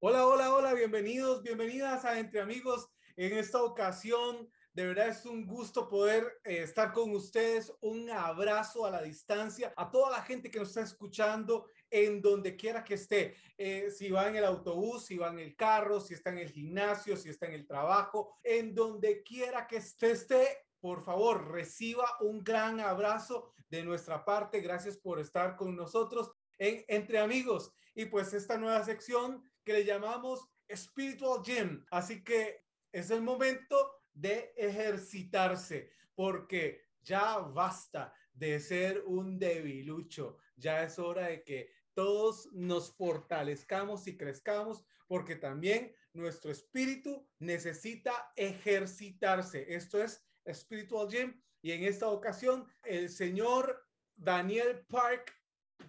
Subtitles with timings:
[0.00, 2.88] Hola, hola, hola, bienvenidos, bienvenidas a Entre Amigos.
[3.16, 7.72] En esta ocasión, de verdad es un gusto poder eh, estar con ustedes.
[7.80, 12.54] Un abrazo a la distancia a toda la gente que nos está escuchando en donde
[12.54, 13.34] quiera que esté.
[13.56, 16.52] Eh, si va en el autobús, si va en el carro, si está en el
[16.52, 22.06] gimnasio, si está en el trabajo, en donde quiera que esté, esté por favor, reciba
[22.20, 24.60] un gran abrazo de nuestra parte.
[24.60, 27.72] Gracias por estar con nosotros en Entre Amigos.
[27.94, 31.84] Y pues esta nueva sección que le llamamos Spiritual Gym.
[31.90, 40.38] Así que es el momento de ejercitarse porque ya basta de ser un debilucho.
[40.56, 48.32] Ya es hora de que todos nos fortalezcamos y crezcamos porque también nuestro espíritu necesita
[48.36, 49.66] ejercitarse.
[49.74, 53.84] Esto es Spiritual Gym y en esta ocasión el señor
[54.14, 55.37] Daniel Park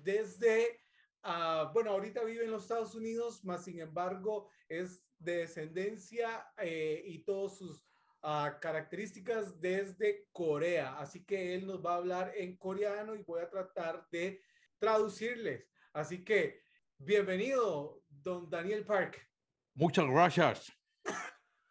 [0.04, 0.80] desde
[1.24, 7.02] Ah, bueno, ahorita vive en los Estados Unidos, más sin embargo es de descendencia eh,
[7.06, 7.84] y todas sus
[8.22, 10.98] ah, características desde Corea.
[10.98, 14.42] Así que él nos va a hablar en coreano y voy a tratar de
[14.78, 15.68] traducirles.
[15.92, 16.62] Así que
[16.98, 19.28] bienvenido, don Daniel Park.
[19.74, 20.72] Muchas gracias.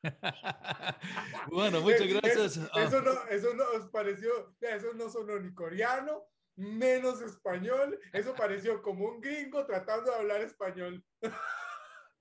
[1.50, 2.58] bueno, muchas gracias.
[2.72, 2.82] Ah.
[2.82, 6.22] Eso, no, eso no os pareció, eso no sonó ni coreano,
[6.58, 7.98] menos español.
[8.12, 11.02] Eso pareció como un gringo tratando de hablar español.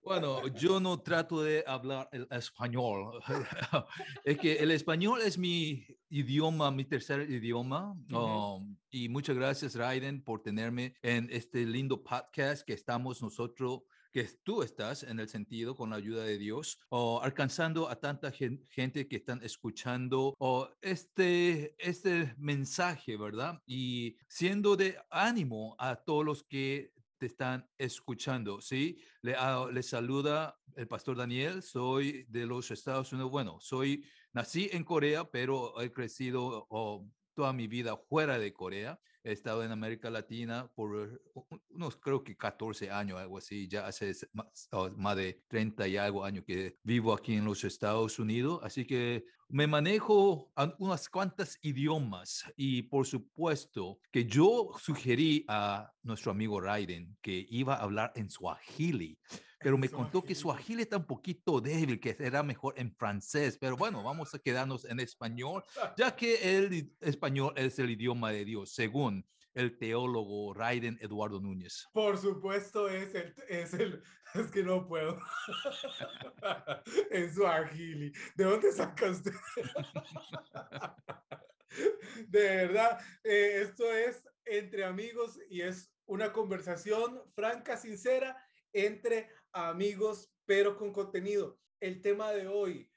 [0.01, 3.19] Bueno, yo no trato de hablar el español.
[4.23, 7.93] es que el español es mi idioma, mi tercer idioma.
[8.13, 14.23] Um, y muchas gracias, Raiden, por tenerme en este lindo podcast que estamos nosotros que
[14.43, 19.07] tú estás en el sentido con la ayuda de Dios o alcanzando a tanta gente
[19.07, 23.61] que están escuchando o este, este mensaje, ¿verdad?
[23.65, 28.99] Y siendo de ánimo a todos los que te están escuchando, ¿sí?
[29.21, 34.69] Le, ah, le, saluda el pastor Daniel, soy de los Estados Unidos, bueno, soy, nací
[34.71, 38.99] en Corea, pero he crecido oh, toda mi vida fuera de Corea.
[39.27, 41.19] He estado en América Latina por
[41.67, 43.67] unos, creo que 14 años, algo así.
[43.67, 47.65] Ya hace más, oh, más, de 30 y algo años que vivo aquí en los
[47.65, 48.61] Estados Unidos.
[48.63, 50.49] Así que me manejo
[50.79, 57.75] unas cuantas idiomas y por supuesto que yo sugerí a nuestro amigo Raiden que iba
[57.75, 59.19] a hablar en Swahili
[59.59, 63.57] pero me contó que su agile está un poquito débil, que será mejor en francés,
[63.59, 65.63] pero bueno, vamos a quedarnos en español,
[65.97, 69.25] ya que el español es el idioma de Dios, según
[69.57, 71.87] el teólogo Raiden Eduardo Núñez.
[71.91, 74.03] Por supuesto, es el, es el,
[74.35, 75.19] es que no puedo.
[77.11, 78.11] en su agile.
[78.35, 79.31] ¿De dónde saca usted?
[82.27, 88.37] de verdad, eh, esto es entre amigos y es una conversación franca, sincera,
[88.73, 91.59] entre amigos, pero con contenido.
[91.79, 92.91] El tema de hoy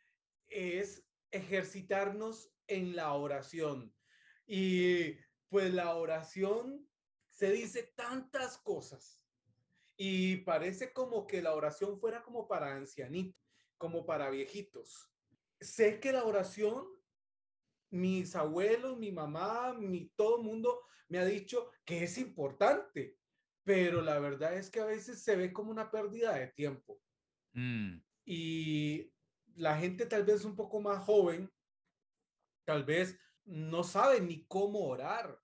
[0.48, 3.94] es ejercitarnos en la oración.
[4.46, 5.16] Y
[5.48, 6.88] pues la oración
[7.28, 9.22] se dice tantas cosas
[9.96, 13.38] y parece como que la oración fuera como para ancianitos,
[13.76, 15.10] como para viejitos.
[15.60, 16.86] Sé que la oración,
[17.90, 23.18] mis abuelos, mi mamá, mi todo mundo me ha dicho que es importante,
[23.64, 27.00] pero la verdad es que a veces se ve como una pérdida de tiempo.
[27.52, 27.98] Mm.
[28.24, 29.12] Y
[29.56, 31.50] la gente tal vez un poco más joven,
[32.64, 35.38] tal vez no sabe ni cómo orar.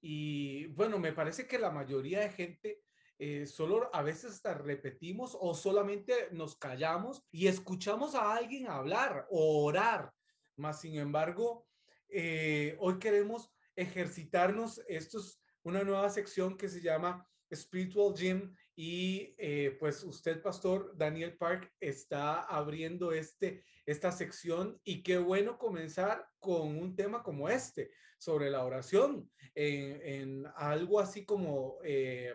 [0.00, 2.82] Y bueno, me parece que la mayoría de gente
[3.18, 9.26] eh, solo a veces hasta repetimos o solamente nos callamos y escuchamos a alguien hablar
[9.28, 10.10] o orar.
[10.56, 11.66] Más sin embargo,
[12.08, 14.82] eh, hoy queremos ejercitarnos.
[14.88, 20.96] Esto es una nueva sección que se llama Spiritual Gym y eh, pues usted, Pastor
[20.96, 27.48] Daniel Park, está abriendo este, esta sección y qué bueno comenzar con un tema como
[27.48, 32.34] este, sobre la oración, en, algo así como eh,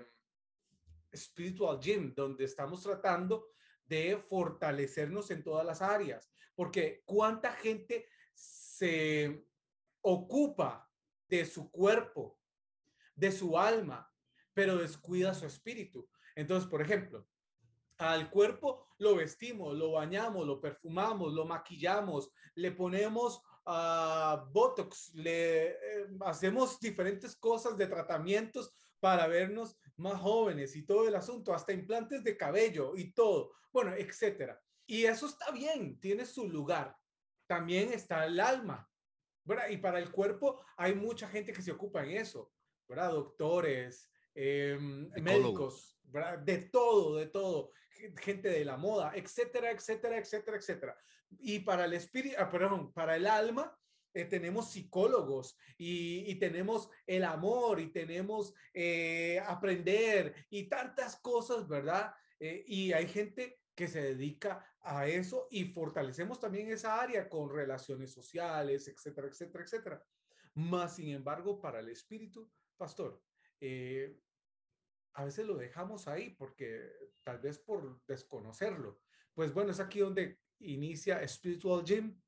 [1.16, 3.50] Spiritual Gym, donde estamos tratando
[3.86, 9.46] de fortalecernos en todas las áreas, porque cuánta gente se
[10.02, 10.90] ocupa
[11.28, 12.40] de su cuerpo,
[13.16, 14.12] de su alma,
[14.56, 16.10] pero descuida su espíritu.
[16.36, 17.28] Entonces, por ejemplo,
[17.98, 25.72] al cuerpo lo vestimos, lo bañamos, lo perfumamos, lo maquillamos, le ponemos uh, botox, le
[25.72, 31.74] eh, hacemos diferentes cosas de tratamientos para vernos más jóvenes y todo el asunto, hasta
[31.74, 34.60] implantes de cabello y todo, bueno, etcétera.
[34.88, 36.96] Y eso está bien, tiene su lugar.
[37.48, 38.90] También está el alma,
[39.44, 39.70] ¿verdad?
[39.70, 42.52] Y para el cuerpo hay mucha gente que se ocupa en eso,
[42.88, 43.12] ¿verdad?
[43.12, 46.40] Doctores, Em, médicos, ¿verdad?
[46.40, 47.72] De todo, de todo,
[48.18, 50.98] gente de la moda, etcétera, etcétera, etcétera, etcétera.
[51.40, 53.78] Y para el espíritu, ah, perdón, para el alma,
[54.14, 62.14] eh, tenemos psicólogos y, tenemos el amor y tenemos eh, aprender y tantas cosas, ¿verdad?
[62.40, 67.50] Eh, y hay gente que se dedica a eso y fortalecemos también esa área con
[67.50, 70.04] relaciones sociales, etcétera, etcétera, etcétera.
[70.54, 73.22] Más, sin embargo, para el espíritu, pastor,
[75.16, 76.92] a veces lo dejamos ahí porque
[77.24, 79.00] tal vez por desconocerlo.
[79.34, 82.22] Pues bueno, es aquí donde inicia Spiritual Gym.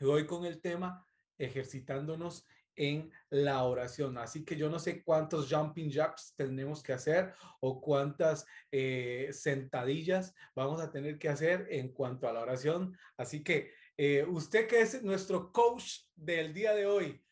[0.00, 1.06] Hoy con el tema
[1.38, 2.44] ejercitándonos
[2.74, 4.18] en la oración.
[4.18, 10.34] Así que yo no sé cuántos jumping jacks tenemos que hacer o cuántas eh, sentadillas
[10.54, 12.96] vamos a tener que hacer en cuanto a la oración.
[13.16, 17.24] Así que eh, usted que es nuestro coach del día de hoy,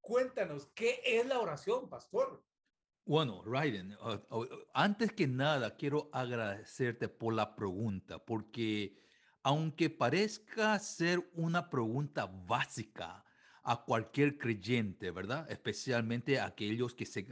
[0.00, 2.42] cuéntanos, ¿qué es la oración, pastor?
[3.10, 9.02] Bueno, Raiden, uh, uh, antes que nada quiero agradecerte por la pregunta, porque
[9.42, 13.24] aunque parezca ser una pregunta básica,
[13.64, 15.50] a cualquier creyente, ¿verdad?
[15.50, 17.26] Especialmente aquellos que se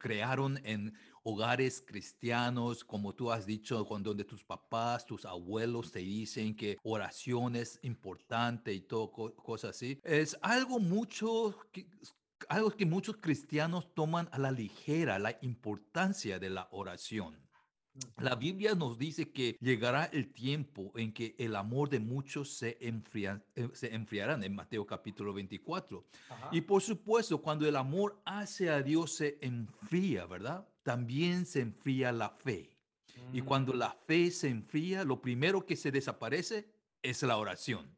[0.00, 0.92] crearon en
[1.22, 6.76] hogares cristianos, como tú has dicho, cuando donde tus papás, tus abuelos te dicen que
[6.82, 10.00] oración es importante y todo, cosas así.
[10.02, 11.56] Es algo mucho
[12.48, 17.42] algo que muchos cristianos toman a la ligera, la importancia de la oración.
[18.16, 22.78] La Biblia nos dice que llegará el tiempo en que el amor de muchos se,
[22.80, 26.02] enfriará eh, se enfriarán en Mateo capítulo 24.
[26.52, 30.66] Y por supuesto, cuando el amor hacia Dios se enfría, ¿verdad?
[30.82, 32.70] También se enfría la fe.
[33.32, 33.44] Y mm.
[33.44, 36.72] cuando la fe se enfría, lo primero que se desaparece
[37.02, 37.94] es la oración.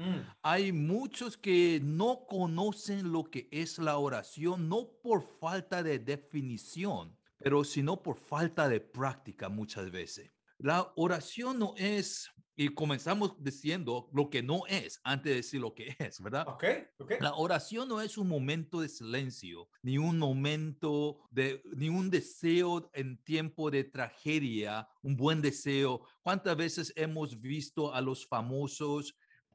[0.00, 0.26] Mm.
[0.42, 7.14] Hay muchos que no conocen lo que es la oración, no por falta de definición,
[7.36, 10.32] pero sino por falta de práctica muchas veces.
[10.56, 15.74] La oración no es, y comenzamos diciendo lo que no es antes de decir lo
[15.74, 16.48] que es, ¿verdad?
[16.48, 16.64] Ok,
[16.98, 17.12] ok.
[17.20, 22.90] La oración no es un momento de silencio, ni un momento de, ni un deseo
[22.94, 26.06] en tiempo de tragedia, un buen deseo.
[26.22, 29.14] ¿Cuántas veces hemos visto a los famosos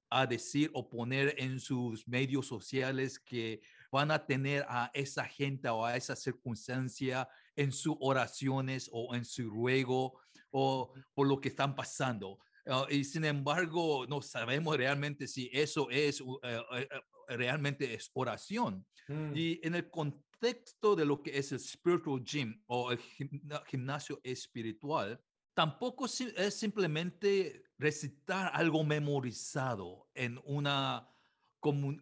[0.10, 3.62] a decir o poner en sus medios sociales que
[3.92, 9.26] van a tener a esa gente o a esa circunstancia en sus oraciones o en
[9.26, 10.20] su ruego
[10.52, 12.40] o por lo que están pasando.
[12.68, 16.88] Ah, y sin embargo, no sabemos realmente si eso es eh, eh,
[17.30, 18.86] eh, realmente es oración.
[19.08, 19.32] Mm.
[19.36, 23.00] Y en el contexto de lo que es el spiritual gym o el
[23.68, 25.22] gimnasio espiritual,
[25.56, 31.10] tampoco es simplemente recitar algo memorizado en una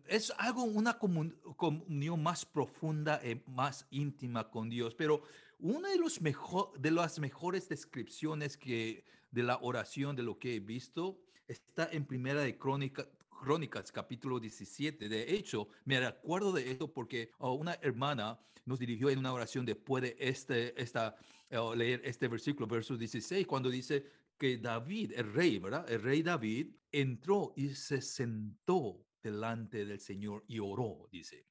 [0.07, 5.23] es algo, una comunión más profunda y más íntima con Dios, pero
[5.57, 10.56] una de, los mejor, de las mejores descripciones que de la oración de lo que
[10.56, 11.17] he visto
[11.47, 13.07] está en Primera de Crónica,
[13.44, 15.10] Crónicas, capítulo 17.
[15.10, 19.66] De hecho, me acuerdo de esto porque oh, una hermana nos dirigió en una oración
[19.66, 21.18] después de este, esta,
[21.51, 24.06] oh, leer este versículo, verso 16, cuando dice
[24.38, 25.86] que David, el rey, ¿verdad?
[25.92, 31.45] El rey David entró y se sentó delante del Señor y oró, dice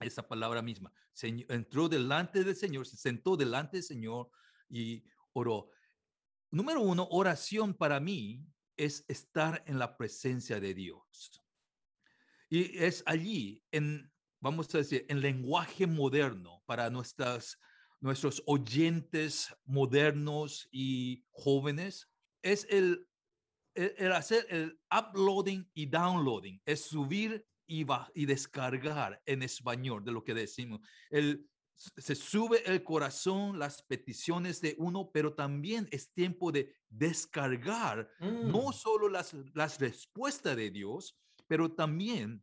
[0.00, 0.92] esa palabra misma.
[1.22, 4.28] entró delante del Señor, se sentó delante del Señor
[4.68, 5.70] y oró.
[6.50, 11.42] Número uno, oración para mí es estar en la presencia de Dios.
[12.48, 17.58] Y es allí, en, vamos a decir, en lenguaje moderno para nuestras,
[18.00, 22.10] nuestros oyentes modernos y jóvenes,
[22.42, 23.08] es el,
[23.74, 30.22] el hacer el uploading y downloading, es subir y, y descargar en español de lo
[30.22, 30.80] que decimos.
[31.10, 38.08] El, se sube el corazón, las peticiones de uno, pero también es tiempo de descargar
[38.20, 38.72] no mm.
[38.72, 42.42] solo las, las respuestas de Dios, pero también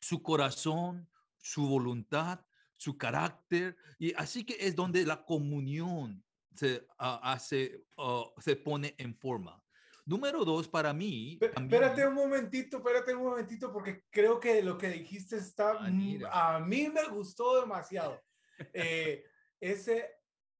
[0.00, 2.40] su corazón, su voluntad,
[2.76, 3.76] su carácter.
[3.98, 6.22] Y así que es donde la comunión
[6.54, 9.60] se, ah, hace, ah, se pone en forma.
[10.06, 11.38] Número dos, para mí.
[11.40, 15.78] Espérate un momentito, espérate un momentito, porque creo que lo que dijiste está.
[15.78, 18.20] a mí me gustó demasiado.
[18.72, 19.24] Eh,
[19.60, 20.10] ese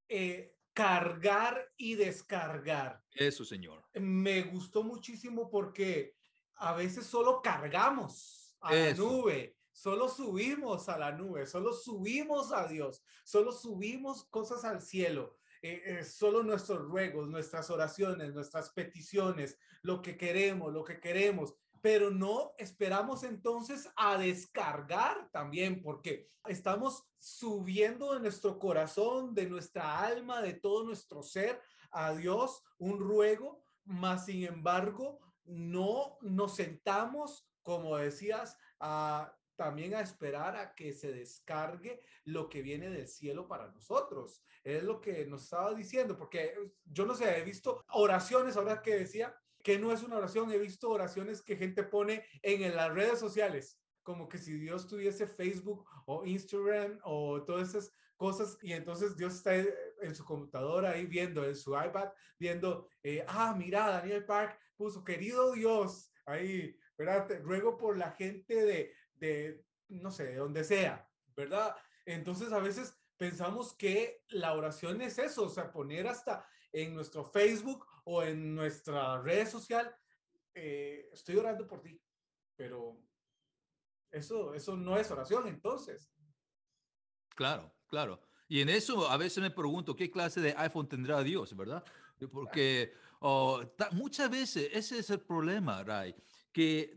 [0.09, 3.03] eh, cargar y descargar.
[3.13, 3.85] Eso, señor.
[3.95, 6.17] Me gustó muchísimo porque
[6.57, 12.67] a veces solo cargamos a la nube, solo subimos a la nube, solo subimos a
[12.67, 15.39] Dios, solo subimos cosas al cielo.
[15.63, 21.55] Eh, eh, solo nuestros ruegos, nuestras oraciones, nuestras peticiones, lo que queremos, lo que queremos.
[21.85, 30.01] Pero no esperamos entonces a descargar también, porque estamos subiendo de nuestro corazón, de nuestra
[30.01, 31.61] alma, de todo nuestro ser
[31.91, 40.01] a Dios un ruego, mas sin embargo no nos sentamos, como decías, a también a
[40.01, 44.43] esperar a que se descargue lo que viene del cielo para nosotros.
[44.65, 46.55] Es lo que nos estaba diciendo, porque
[46.87, 50.59] yo no sé, he visto oraciones, ahora que decía, que no es una oración, he
[50.59, 55.89] visto oraciones que gente pone en, las redes sociales, como que si Dios tuviese Facebook
[56.05, 61.43] o Instagram o todas esas cosas y entonces Dios está en su computadora ahí viendo,
[61.47, 67.27] en su iPad, viendo, eh, ah, mira, Daniel Park puso, querido Dios, ahí, ¿verdad?
[67.43, 71.75] ruego por la gente de, de, no sé, de donde sea, ¿verdad?
[72.05, 77.25] Entonces a veces pensamos que la oración es eso, o sea, poner hasta en nuestro
[77.25, 79.95] Facebook o en nuestra red social,
[80.55, 82.01] eh, estoy orando por ti,
[82.57, 83.01] pero
[84.11, 86.11] eso, eso no es oración entonces.
[87.35, 88.21] Claro, claro.
[88.49, 91.85] Y en eso a veces me pregunto qué clase de iPhone tendrá Dios, ¿verdad?
[92.31, 96.15] Porque oh, muchas veces ese es el problema, Ray,
[96.53, 96.97] que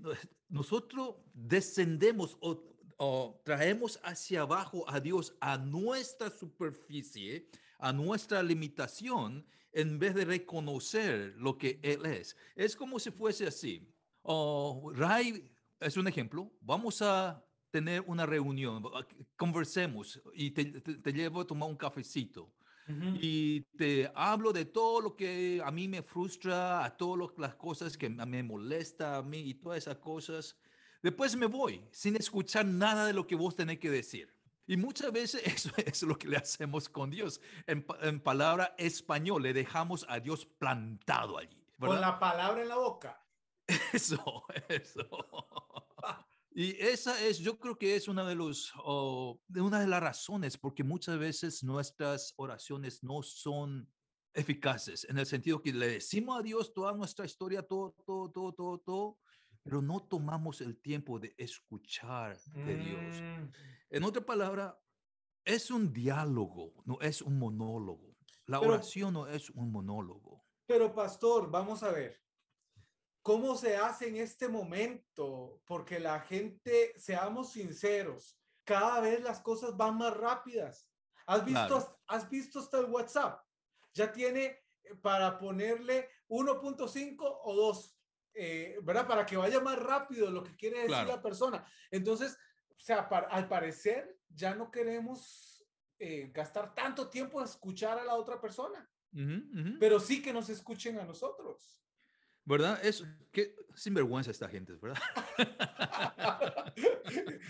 [0.50, 2.64] nosotros descendemos o,
[2.98, 7.50] o, traemos hacia abajo a Dios a nuestra superficie,
[7.80, 12.36] a nuestra limitación, en vez de reconocer lo que Él es.
[12.56, 13.88] Es como si fuese así.
[14.24, 16.52] Oh, Ray es un ejemplo.
[16.62, 18.84] Vamos a tener una reunión,
[19.36, 22.52] conversemos y te, te, llevo a tomar un cafecito.
[23.20, 27.98] Y te hablo de todo lo que a mí me frustra, a todas las cosas
[27.98, 30.56] que me molesta a mí y todas esas cosas.
[31.04, 34.34] Después me voy sin escuchar nada de lo que vos tenés que decir.
[34.68, 37.42] Y muchas veces eso es lo que le hacemos con Dios.
[37.66, 41.66] En, en palabra español, le dejamos a Dios plantado allí.
[41.80, 43.24] Con la palabra en la boca.
[43.94, 45.26] Eso, eso.
[46.52, 48.74] Y esa es, yo creo que es una de los,
[49.48, 53.88] de una de las razones porque muchas veces nuestras oraciones no son
[54.34, 58.54] eficaces en el sentido que le decimos a Dios toda nuestra historia, todo, todo, todo,
[58.54, 59.18] todo, todo,
[59.68, 63.22] pero no tomamos el tiempo de escuchar de Dios.
[63.22, 63.50] Mm.
[63.90, 64.80] En otra palabra,
[65.44, 68.16] es un diálogo, no es un monólogo.
[68.46, 70.46] La oración no es un monólogo.
[70.66, 72.22] Pero pastor, vamos a ver.
[73.22, 75.62] ¿Cómo se hace en este momento?
[75.66, 80.90] Porque la gente, seamos sinceros, cada vez las cosas van más rápidas.
[81.26, 83.44] ¿Has visto, ¿has visto hasta el WhatsApp?
[83.94, 87.97] Ya tiene eh, para ponerle 1.5 o 2
[88.40, 89.08] eh, ¿verdad?
[89.08, 91.66] Para que vaya más rápido lo que quiere decir la persona.
[91.90, 92.38] Entonces,
[92.70, 93.00] o sea,
[93.32, 95.66] al parecer ya no queremos
[95.98, 98.88] eh, gastar tanto tiempo a escuchar a la otra persona,
[99.80, 101.82] pero sí que nos escuchen a nosotros.
[102.46, 102.80] ¿Verdad?
[102.84, 105.02] Es que sinvergüenza esta gente, ¿verdad?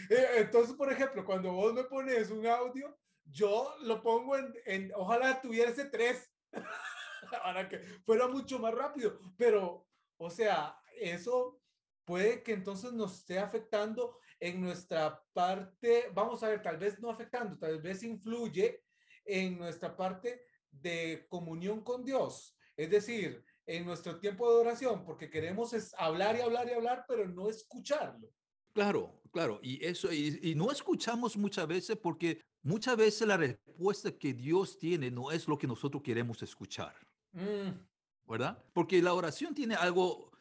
[0.10, 4.92] Eh, entonces, por ejemplo, cuando vos me pones un audio, yo lo pongo en, en
[4.96, 6.32] ojalá tuviese tres,
[7.44, 9.88] para que fuera mucho más rápido, pero
[10.18, 11.62] o sea, eso
[12.06, 17.10] puede que entonces nos esté afectando en nuestra parte, vamos a ver, tal vez no
[17.10, 18.84] afectando, tal vez influye
[19.26, 22.56] en nuestra parte de comunión con Dios.
[22.76, 27.06] Es decir, en nuestro tiempo de oración, porque queremos es hablar y hablar y hablar,
[27.08, 28.30] pero no escucharlo.
[28.74, 34.34] Claro, claro, y eso, y, no escuchamos muchas veces porque muchas veces la respuesta que
[34.34, 36.94] Dios tiene no es lo que nosotros queremos escuchar.
[37.34, 37.72] Mm.
[38.28, 38.58] ¿Verdad?
[38.74, 40.32] Porque la oración tiene algo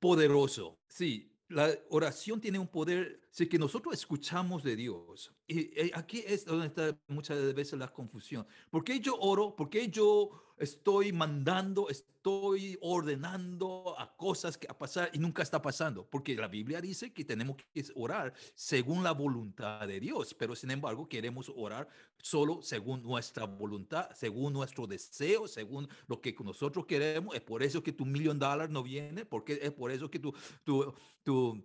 [0.00, 0.78] poderoso.
[0.88, 5.32] Sí, la oración tiene un poder, sí, que nosotros escuchamos de Dios.
[5.46, 8.46] Y, y aquí es donde está muchas veces la confusión.
[8.70, 9.54] ¿Por qué yo oro?
[9.54, 15.62] ¿Por qué yo estoy mandando, estoy ordenando a cosas que a pasar y nunca está
[15.62, 20.54] pasando, porque la Biblia dice que tenemos que orar según la voluntad de Dios, pero
[20.54, 21.88] sin embargo queremos orar
[22.20, 27.34] solo según nuestra voluntad, según nuestro deseo, según lo que nosotros queremos.
[27.34, 30.18] Es por eso que tu millón de dólares no viene, porque es por eso que
[30.18, 30.92] tu, tu,
[31.22, 31.64] tu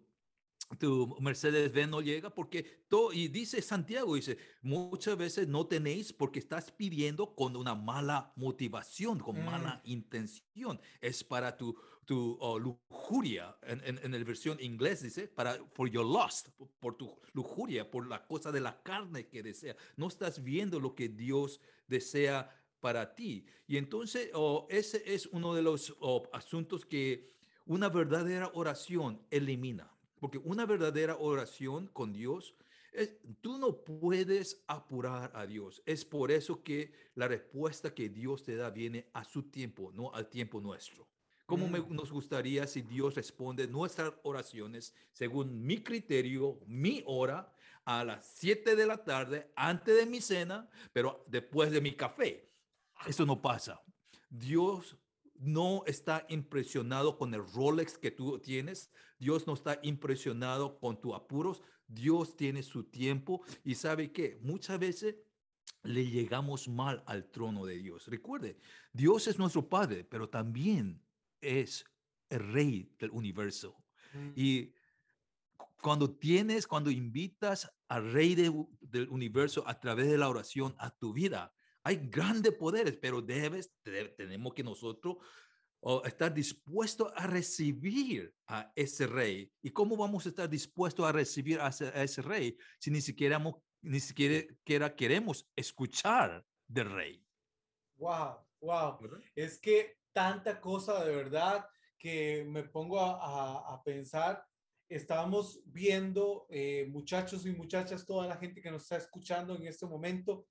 [0.77, 6.39] tu Mercedes-Benz no llega porque todo, y dice Santiago, dice, muchas veces no tenéis porque
[6.39, 9.45] estás pidiendo con una mala motivación, con mm.
[9.45, 10.79] mala intención.
[11.01, 15.89] Es para tu, tu oh, lujuria, en, en, en la versión inglés dice, para, for
[15.89, 19.75] your lust, por, tu lujuria, por la cosa de la carne que desea.
[19.95, 23.45] No estás viendo lo que Dios desea para ti.
[23.67, 27.31] Y entonces, oh, ese es uno de los oh, asuntos que
[27.65, 29.92] una verdadera oración elimina
[30.23, 32.55] porque una verdadera oración con Dios,
[32.93, 35.81] es, tú no puedes apurar a Dios.
[35.85, 40.13] Es por eso que la respuesta que Dios te da viene a su tiempo, no
[40.13, 41.09] al tiempo nuestro.
[41.45, 41.93] ¿Cómo me- Mm.
[41.93, 47.51] nos gustaría si Dios responde nuestras oraciones según mi criterio, mi hora,
[47.83, 52.49] a las 7 de la tarde, antes de mi cena, pero después de mi café?
[53.05, 53.83] Eso no pasa.
[54.29, 54.95] Dios
[55.35, 58.89] no está impresionado con el Rolex que tú tienes.
[59.23, 61.61] Dios no está impresionado con tus apuros.
[61.87, 65.15] Dios tiene su tiempo y sabe que muchas veces
[65.83, 68.07] le llegamos mal al trono de Dios.
[68.07, 68.57] Recuerde,
[68.91, 71.01] Dios es nuestro Padre, pero también
[71.39, 71.85] es
[72.29, 73.77] el Rey del universo.
[74.13, 74.31] Mm.
[74.35, 74.73] Y
[75.55, 78.51] cu- cuando tienes, cuando invitas al Rey de
[78.81, 81.53] del universo a través de la oración a tu vida,
[81.83, 85.17] hay grandes poderes, pero debes, te- tenemos que nosotros
[85.85, 89.51] oh, estar dispuestos a recibir a ese rey.
[89.61, 93.01] ¿Y cómo vamos a estar dispuestos a recibir a ese, a ese rey si ni
[93.01, 93.41] siquiera,
[93.81, 97.25] ni siquiera quiera- queremos escuchar del rey?
[97.97, 98.99] Wow, wow.
[99.01, 99.19] ¿verdad?
[99.35, 104.45] Es que tanta cosa de verdad que me pongo a, a- a pensar.
[104.89, 109.85] Estábamos viendo, eh, muchachos y muchachas, toda la gente que nos está escuchando en este
[109.85, 110.47] momento,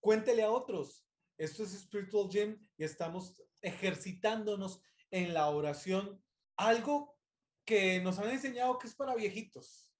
[0.00, 1.04] cuéntele a otros.
[1.38, 6.22] Esto es Spiritual Gym y estamos ejercitándonos en la oración.
[6.56, 7.18] Algo
[7.64, 9.90] que nos han enseñado que es para viejitos,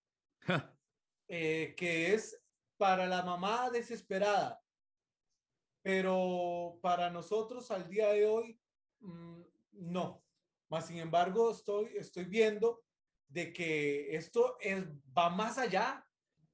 [1.29, 2.41] eh, que es
[2.77, 4.63] para la mamá desesperada.
[5.83, 8.61] Pero para nosotros al día de hoy,
[9.01, 10.25] mm, no.
[10.71, 12.83] Más sin embargo, estoy, estoy viendo
[13.29, 14.85] de que esto es,
[15.17, 16.07] va más allá,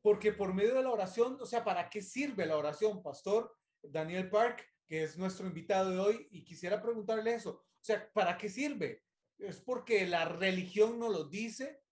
[0.02, 4.28] porque por medio de la oración, o sea, ¿para qué sirve la oración, Pastor Daniel
[4.28, 6.28] Park, que es nuestro invitado de hoy?
[6.30, 9.04] Y quisiera preguntarle eso, o sea, ¿para qué sirve?
[9.38, 11.82] ¿Es porque la religión no lo dice?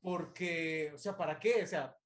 [0.00, 1.62] Porque, o sea, ¿para qué?
[1.62, 1.96] O sea,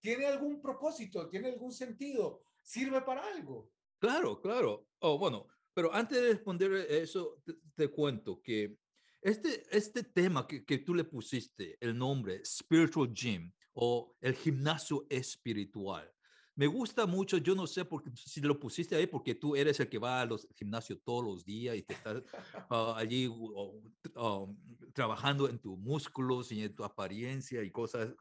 [0.00, 1.28] ¿tiene algún propósito?
[1.28, 2.42] ¿Tiene algún sentido?
[2.62, 3.70] ¿Sirve para algo?
[3.98, 4.88] Claro, claro.
[5.00, 7.42] Oh, bueno, pero antes de responder eso,
[7.74, 8.78] te, cuento que
[9.20, 15.06] este, este tema que, que tú le pusiste, el nombre Spiritual Gym o el gimnasio
[15.10, 16.10] espiritual,
[16.56, 19.78] me gusta mucho, yo no sé por qué, si lo pusiste ahí porque tú eres
[19.80, 22.22] el que va a los gimnasios todos los días y te estás
[22.70, 23.82] ah, allí uh,
[24.16, 24.56] uh,
[24.94, 28.14] trabajando en tus músculos y en tu apariencia y cosas.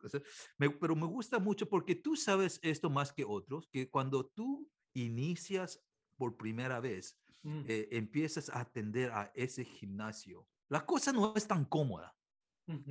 [0.57, 4.69] Me- pero me gusta mucho porque tú sabes esto más que otros, que cuando tú
[4.93, 5.81] inicias
[6.17, 11.47] por primera vez, Mm, eh, empiezas a atender a ese gimnasio, la cosa no es
[11.47, 12.17] tan cómoda,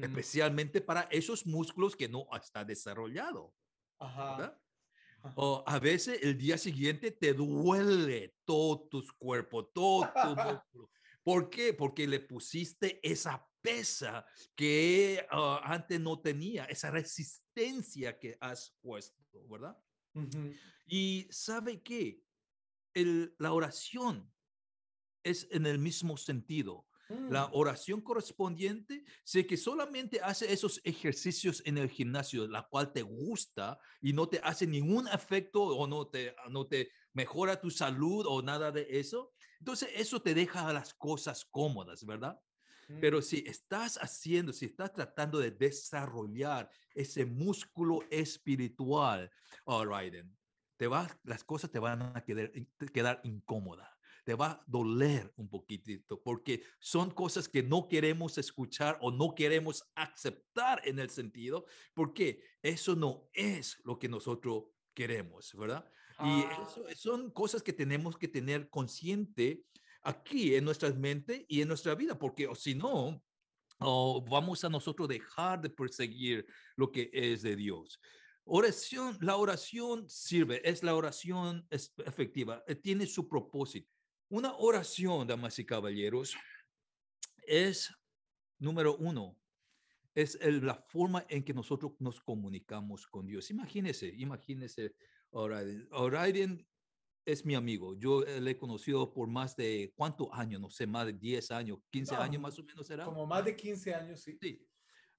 [0.01, 3.55] especialmente para esos músculos que no está desarrollado,
[3.99, 4.61] Ajá.
[5.37, 10.29] O a veces el día siguiente te duele todo tu cuerpo, todo tu
[10.63, 10.91] músculo.
[11.23, 11.73] ¿Por qué?
[11.73, 19.25] Porque le pusiste esa pesa que ah, antes no tenía, esa resistencia que has puesto,
[19.49, 19.77] ¿verdad?
[20.87, 22.23] Y sabe que
[22.93, 24.31] el, la oración
[25.25, 26.87] es en el mismo sentido.
[27.09, 32.93] La mm, oración correspondiente, sé que solamente hace esos ejercicios en el gimnasio, la cual
[32.93, 37.71] te gusta y no te hace ningún efecto o no te, no te mejora tu
[37.71, 39.33] salud o nada de eso.
[39.59, 42.41] Entonces, eso te deja las cosas cómodas, ¿verdad?
[42.89, 49.31] mm, Pero si estás haciendo, si estás tratando de desarrollar ese músculo espiritual,
[49.67, 50.37] all right, then,
[50.77, 52.51] te va, las cosas te van a quedar,
[52.93, 53.94] quedar incómodas.
[54.25, 59.35] Te va a doler un poquitito porque son cosas que no queremos escuchar o no
[59.35, 65.89] queremos aceptar en el sentido, porque eso no es lo que nosotros queremos, ¿verdad?
[66.21, 69.65] Y ah, eso son cosas que tenemos que tener consciente
[70.03, 73.23] aquí en nuestra mente y en nuestra vida, porque o si no,
[73.79, 78.01] o vamos a nosotros dejar de perseguir lo que es de Dios.
[78.45, 83.91] Oración, la oración sirve, es la oración efectiva, eh, tiene su propósito.
[84.29, 86.35] Una oración, damas y caballeros,
[87.47, 87.95] es,
[88.59, 89.39] número uno,
[90.15, 93.51] es el- la forma en que nosotros nos comunicamos con Dios.
[93.51, 94.95] Imagínese, imagínese,
[95.31, 95.89] Oraiden.
[95.91, 96.67] Oraiden
[97.27, 97.97] es mi amigo.
[97.99, 100.61] Yo eh, le he conocido por más de, ¿cuántos años?
[100.61, 103.05] No sé, más de 10 años, 15 años No, más o menos será.
[103.05, 104.39] como más de 15 años, sí.
[104.41, 104.65] Sí,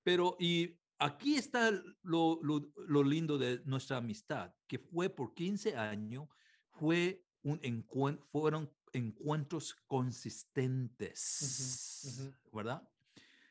[0.04, 1.72] pero y aquí está
[2.04, 6.28] lo, lo, lo lindo de nuestra amistad, que fue por 15 años,
[6.72, 12.34] fue un encuentro, fueron encuentros consistentes.
[12.52, 12.88] ¿verdad?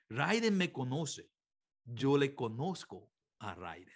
[0.09, 1.31] Raiden me conoce,
[1.85, 3.95] yo le conozco a Raiden.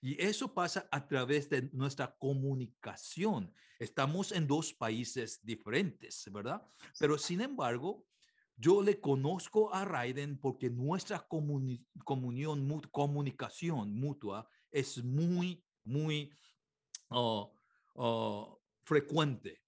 [0.00, 3.54] Y eso pasa a través de nuestra comunicación.
[3.78, 6.60] Estamos en dos países diferentes, ¿verdad?
[6.98, 8.04] Pero sin embargo,
[8.56, 16.34] yo le conozco a Raiden porque nuestra comuni- comunión, mu- comunicación mutua es muy, muy
[17.10, 17.48] ah,
[17.96, 19.61] ah, frecuente.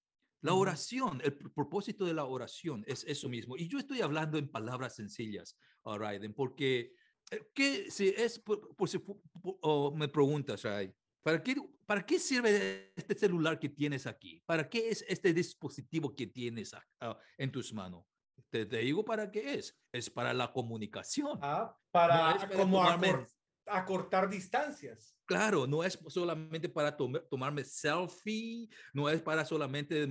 [0.45, 3.57] La oración, el propósito de la oración es eso mismo.
[3.57, 6.93] Y yo estoy hablando en palabras sencillas, Raiden, porque
[7.31, 8.99] eh, ¿qué, si es, por, si
[9.95, 11.55] me preguntas, Ray, ¿para qué,
[11.87, 14.39] ¿para qué sirve este celular que tienes aquí?
[14.45, 16.75] ¿Para qué es este dispositivo que tienes
[17.39, 18.05] en tus manos?
[18.51, 19.75] Te, digo para qué es.
[19.91, 21.39] Es para la comunicación.
[21.41, 22.83] Ah, para, como
[23.67, 25.15] acortar distancias.
[25.25, 30.07] Claro, no es solamente para tomarme selfie, no es para solamente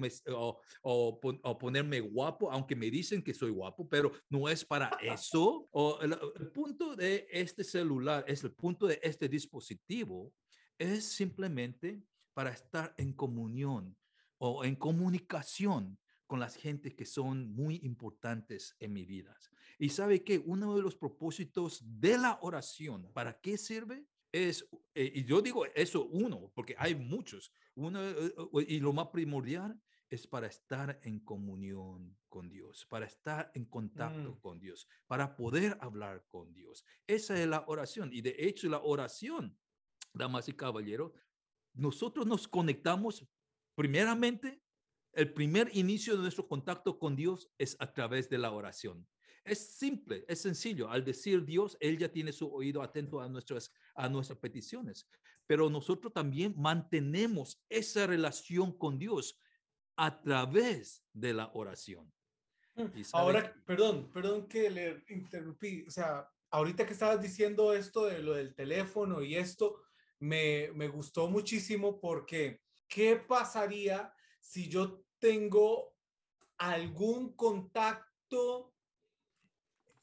[0.82, 1.20] o,
[1.58, 5.68] ponerme guapo, aunque me dicen que soy guapo, pero no es para eso.
[5.70, 6.16] O el,
[6.52, 10.32] punto de este celular, es el punto de este dispositivo,
[10.78, 13.96] es simplemente para estar en comunión
[14.38, 19.36] o en comunicación con las gentes que son muy importantes en mi vida.
[19.78, 24.06] Y sabe que uno de los propósitos de la oración, ¿para qué sirve?
[24.34, 28.34] es, eh, y yo digo eso uno, porque hay muchos, uno, eh,
[28.66, 34.32] y lo más primordial es para estar en comunión con Dios, para estar en contacto
[34.32, 34.40] mm.
[34.40, 36.84] con Dios, para poder hablar con Dios.
[37.06, 38.12] Esa es la oración.
[38.12, 39.56] Y de hecho la oración,
[40.12, 41.12] damas y caballeros,
[41.72, 43.24] nosotros nos conectamos
[43.76, 44.60] primeramente,
[45.12, 49.06] el primer inicio de nuestro contacto con Dios es a través de la oración.
[49.44, 50.90] Es simple, es sencillo.
[50.90, 55.06] Al decir Dios, Él ya tiene su oído atento a nuestras, a nuestras peticiones.
[55.46, 59.38] Pero nosotros también mantenemos esa relación con Dios
[59.96, 62.10] a través de la oración.
[62.74, 65.84] Mm, ahora, perdón, perdón que le interrumpí.
[65.86, 69.82] O sea, ahorita que estabas diciendo esto de lo del teléfono y esto,
[70.20, 75.94] me, me gustó muchísimo porque ¿qué pasaría si yo tengo
[76.56, 78.73] algún contacto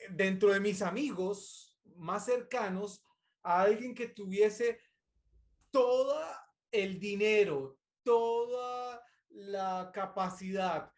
[0.09, 3.03] dentro de mis amigos más cercanos
[3.43, 4.79] a alguien que tuviese
[5.69, 6.19] todo
[6.71, 10.91] el dinero, toda la capacidad,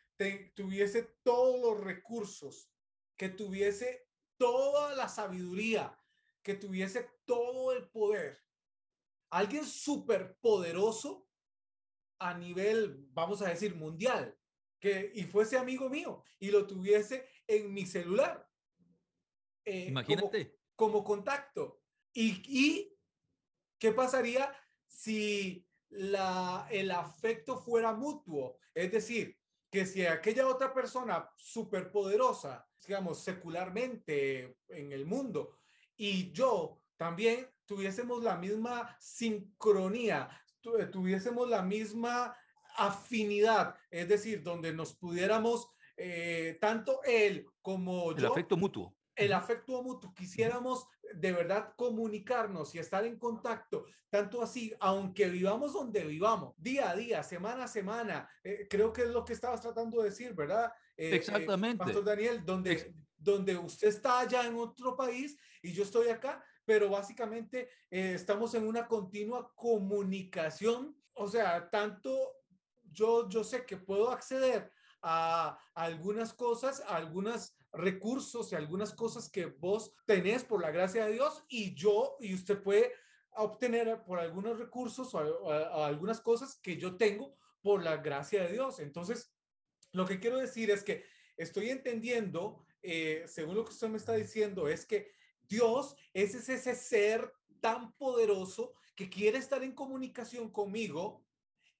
[0.55, 2.69] tuviese todos los recursos,
[3.17, 5.97] que tuviese toda la sabiduría,
[6.41, 8.41] que tuviese todo el poder.
[9.29, 11.27] Alguien súper poderoso
[12.19, 14.37] a nivel, vamos a decir, mundial,
[14.79, 18.47] que y fuese amigo mío y lo tuviese en mi celular.
[19.65, 20.57] Eh, Imagínate.
[20.75, 21.81] Como, contacto.
[22.13, 22.97] Y, ¿Y
[23.79, 24.53] qué pasaría
[24.87, 28.59] si la, el afecto fuera mutuo?
[28.73, 29.37] Es decir,
[29.69, 35.57] que si aquella otra persona superpoderosa, digamos, secularmente en el mundo,
[35.95, 40.29] y yo también tuviésemos la misma sincronía,
[40.79, 42.35] eh, tuviésemos la misma
[42.77, 48.17] afinidad, es decir, donde nos pudiéramos, eh, tanto él como yo.
[48.17, 54.41] El afecto mutuo el afecto mutuo, quisiéramos de verdad comunicarnos y estar en contacto, tanto
[54.41, 59.09] así, aunque vivamos donde vivamos, día a día, semana a semana, eh, creo que es
[59.09, 60.71] lo que estabas tratando de decir, ¿verdad?
[60.97, 61.83] Eh, eh, Exactamente.
[61.83, 66.89] Pastor Daniel, donde, donde usted está allá en otro país y yo estoy acá, pero
[66.89, 72.17] básicamente estamos en una continua comunicación, o sea, tanto
[72.83, 74.71] yo, yo sé que puedo acceder
[75.01, 81.05] a algunas cosas, a algunas recursos y algunas cosas que vos tenés por la gracia
[81.05, 82.93] de Dios y yo y usted puede
[83.31, 85.51] obtener por algunos recursos o,
[85.83, 88.79] algunas cosas que yo tengo por la gracia de Dios.
[88.79, 89.33] Entonces,
[89.91, 91.03] lo que quiero decir es que
[91.35, 96.75] estoy entendiendo, eh, según lo que usted me está diciendo, es que Dios es ese
[96.75, 101.25] ser tan poderoso que quiere estar en comunicación conmigo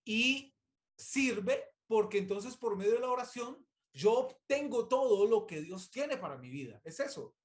[0.03, 0.55] y
[0.95, 6.17] sirve porque entonces por medio de la oración yo obtengo todo lo que Dios tiene
[6.17, 6.81] para mi vida.
[6.83, 7.35] Es eso.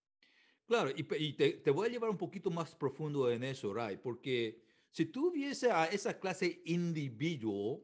[0.66, 5.06] Claro, y, te, voy a llevar un poquito más profundo en eso, Ray, porque si
[5.06, 7.82] tú viese a esa clase individuo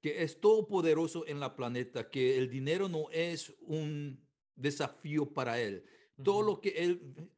[0.00, 4.24] que es todopoderoso en la planeta, que el dinero no es un
[4.56, 5.84] desafío para él,
[6.22, 7.30] todo lo que él,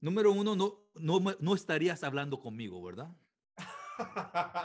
[0.00, 3.16] número uno, no, no, no estarías hablando conmigo, ¿verdad?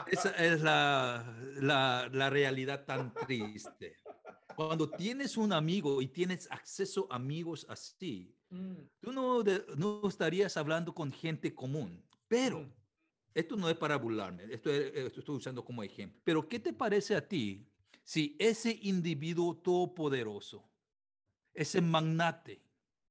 [0.08, 3.96] Esa es la, la, la realidad tan triste
[4.54, 8.74] cuando tienes un amigo y tienes acceso a amigos así, mm.
[9.00, 9.42] tú no,
[9.76, 12.02] no estarías hablando con gente común.
[12.28, 12.72] Pero, mm.
[13.34, 16.20] esto no es para burlarme, esto, esto estoy usando como ejemplo.
[16.24, 17.66] Pero, ¿qué te parece a ti
[18.02, 20.68] si ese individuo todopoderoso,
[21.54, 22.62] ese magnate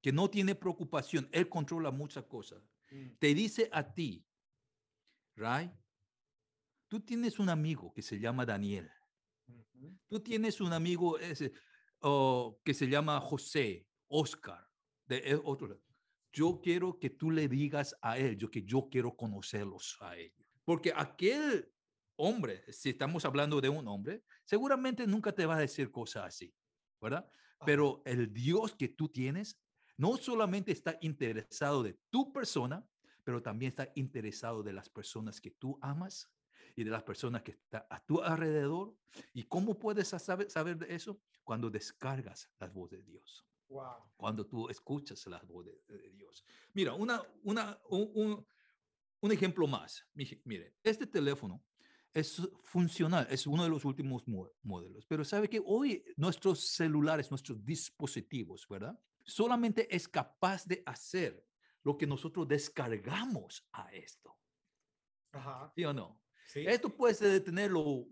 [0.01, 3.07] que no tiene preocupación, él controla muchas cosas, mm.
[3.19, 4.25] te dice a ti,
[5.35, 5.71] Ray,
[6.87, 8.91] tú tienes un amigo que se llama Daniel
[10.07, 11.51] Tú tienes un amigo ese,
[12.63, 14.67] que se llama José, Oscar,
[15.05, 15.81] de e, otro
[16.31, 20.47] Yo quiero que tú le digas a él, yo que yo quiero conocerlos a ellos.
[20.63, 21.71] Porque aquel
[22.15, 26.53] hombre, si estamos hablando de un hombre, seguramente nunca te va a decir cosas así,
[27.01, 27.29] ¿verdad?
[27.65, 29.59] Pero el Dios que tú tienes
[29.97, 32.85] no solamente está interesado de tu persona,
[33.23, 36.31] pero también está interesado de las personas que tú amas
[36.75, 38.95] y de las personas que están a tu alrededor.
[39.33, 41.19] ¿Y cómo puedes saber, saber de eso?
[41.43, 43.45] Cuando descargas las voces de Dios.
[43.69, 44.11] Wow.
[44.17, 46.43] Cuando tú escuchas las voces de, Dios.
[46.73, 48.45] Mira, una, una, un,
[49.21, 50.05] un, ejemplo más.
[50.13, 51.63] Mire, este teléfono
[52.11, 54.23] es funcional, es uno de los últimos
[54.63, 58.99] modelos, pero sabe que hoy nuestros celulares, nuestros dispositivos, ¿verdad?
[59.23, 61.45] Solamente es capaz de hacer
[61.83, 64.35] lo que nosotros descargamos a esto.
[65.31, 65.71] Ajá.
[65.75, 66.19] ¿Sí o no?
[66.55, 68.07] Esto puede tener lo,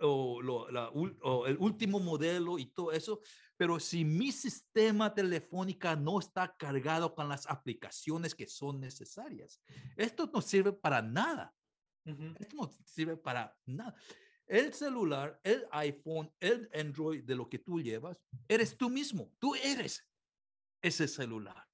[0.00, 3.20] o, el último modelo y todo eso,
[3.56, 9.60] pero si mi sistema telefónica no está cargado con las aplicaciones que son necesarias,
[9.96, 11.54] esto no sirve para nada.
[12.38, 13.94] Esto no sirve para nada.
[14.46, 19.30] El celular, el iPhone, el Android de lo que tú llevas, eres tú mismo.
[19.38, 20.08] Tú eres
[20.80, 21.68] ese celular.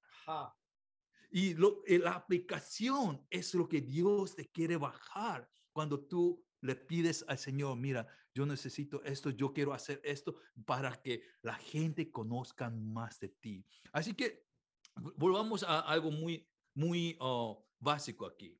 [1.31, 7.25] Y, lo, la aplicación es lo que Dios te quiere bajar cuando tú le pides
[7.27, 12.69] al Señor, mira, yo necesito esto, yo quiero hacer esto para que la gente conozca
[12.69, 13.65] más de ti.
[13.91, 14.47] Así que
[15.17, 18.57] volvamos a algo muy, muy oh, básico aquí.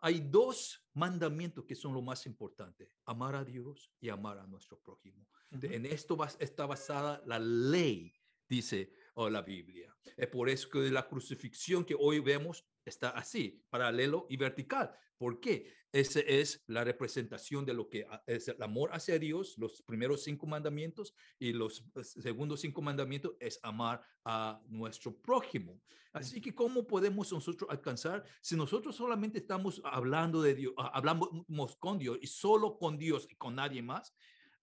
[0.00, 4.78] Hay dos mandamientos que son lo más importante, amar a Dios y amar a nuestro
[4.78, 5.26] prójimo.
[5.50, 8.14] En esto está basada la ley,
[8.48, 9.94] dice o la Biblia.
[10.16, 14.94] Es por eso que la crucifixión que hoy vemos está así, paralelo y vertical.
[15.16, 15.72] ¿Por qué?
[15.90, 20.46] Esa es la representación de lo que es el amor hacia Dios, los primeros cinco
[20.46, 25.80] mandamientos, y los segundos cinco mandamientos es amar a nuestro prójimo.
[26.12, 31.98] Así que, ¿cómo podemos nosotros alcanzar si nosotros solamente estamos hablando de Dios, hablamos con
[31.98, 34.14] Dios y solo con Dios y con nadie más?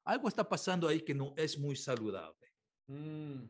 [0.04, 2.48] Algo está pasando ahí que no es muy saludable.
[2.86, 3.46] Mm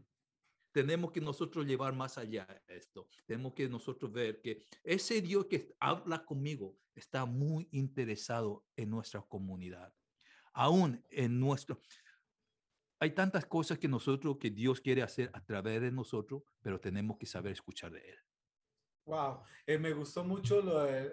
[0.74, 3.08] tenemos que nosotros llevar más allá esto.
[3.26, 9.22] Tenemos que nosotros ver que ese Dios que habla conmigo está muy interesado en nuestra
[9.22, 9.94] comunidad,
[10.52, 11.80] aún en nuestro...
[13.00, 17.18] Hay tantas cosas que nosotros, que Dios quiere hacer a través de nosotros, pero tenemos
[17.18, 18.18] que saber escuchar de Él.
[19.06, 20.62] Wow, eh, me gustó mucho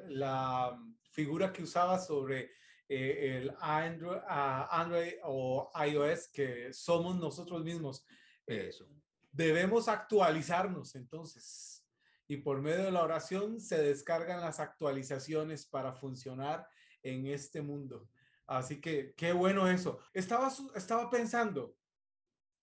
[0.09, 2.53] la figura que usaba sobre
[2.89, 8.07] eh, el Android, Android o iOS, que somos nosotros mismos.
[8.47, 8.87] Eh, Eso
[9.33, 11.85] debemos actualizarnos entonces.
[12.27, 16.69] Y por medio de la oración se descargan las actualizaciones para funcionar
[17.03, 18.09] en este mundo.
[18.47, 19.99] Así que qué bueno eso.
[20.13, 21.77] Estaba, estaba pensando,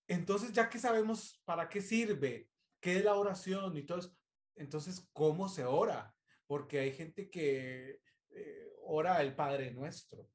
[0.07, 2.49] entonces ya que sabemos para qué sirve,
[2.79, 4.17] qué es la oración y todo eso,
[4.55, 10.29] entonces cómo se ora, porque hay gente que eh, ora el Padre Nuestro.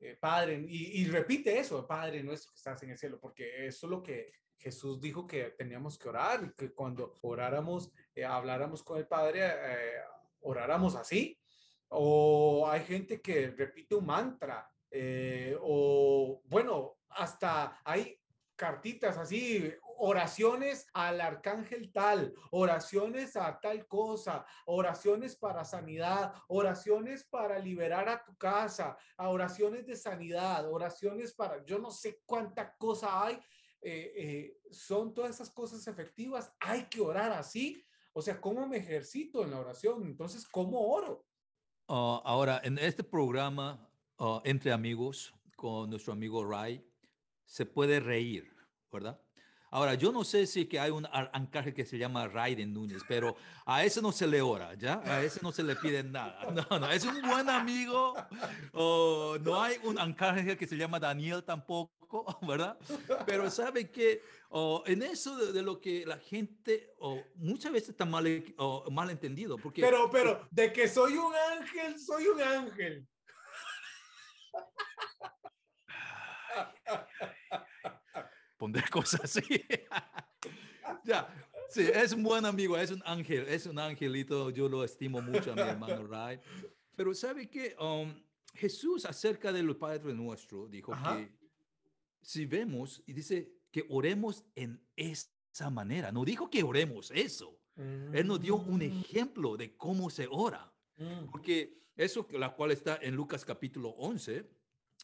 [0.00, 3.86] Eh, padre, y, y, repite eso, Padre nuestro que estás en el cielo, porque eso
[3.86, 8.98] es lo que Jesús dijo que teníamos que orar que cuando oráramos, eh, habláramos con
[8.98, 10.00] el Padre, eh,
[10.40, 11.38] oráramos así.
[11.88, 18.20] O hay gente que repite un mantra, eh, o bueno, hasta hay
[18.56, 27.60] cartitas así, oraciones al arcángel tal, oraciones a tal cosa, oraciones para sanidad, oraciones para
[27.60, 33.40] liberar a tu casa, oraciones de sanidad, oraciones para, yo no sé cuánta cosa hay
[33.80, 36.52] eh, eh, son todas esas cosas efectivas.
[36.60, 37.84] Hay que orar así.
[38.12, 40.04] O sea, ¿cómo me ejercito en la oración?
[40.04, 41.26] Entonces, ¿cómo oro?
[41.88, 43.88] Ah, ahora, en este programa,
[44.18, 46.84] ah, entre amigos, con nuestro amigo Ray,
[47.44, 48.50] se puede reír,
[48.92, 49.20] ¿verdad?
[49.70, 53.36] Ahora, yo no sé si que hay un anclaje que se llama Raiden Núñez, pero
[53.66, 55.02] a ese no se le ora, ¿ya?
[55.04, 56.38] A ese no se le pide nada.
[56.52, 58.14] No, no, es un buen amigo.
[58.72, 62.78] o no hay un anclaje que se llama Daniel tampoco, ¿verdad?
[63.26, 64.22] Pero sabe que
[64.86, 66.94] en eso de, lo que la gente
[67.34, 68.24] muchas veces está mal,
[68.90, 69.58] mal entendido.
[69.58, 73.06] Porque, pero, pero, de que soy un ángel, soy un ángel.
[78.58, 79.64] poner cosas así.
[81.04, 81.28] ya,
[81.70, 85.52] sí, es un buen amigo, es un ángel, es un angelito, yo lo estimo mucho
[85.52, 86.40] a mi hermano Ray.
[86.94, 88.12] Pero ¿sabe que um,
[88.54, 91.30] Jesús acerca del Padre Nuestro dijo que
[92.20, 97.58] si vemos, y dice que oremos en esa manera, no dijo que oremos eso.
[97.76, 98.82] Él nos dio un mm.
[98.82, 100.74] ejemplo de cómo se ora.
[100.96, 101.26] Mm.
[101.30, 104.44] Porque eso, la cual está en Lucas capítulo 11,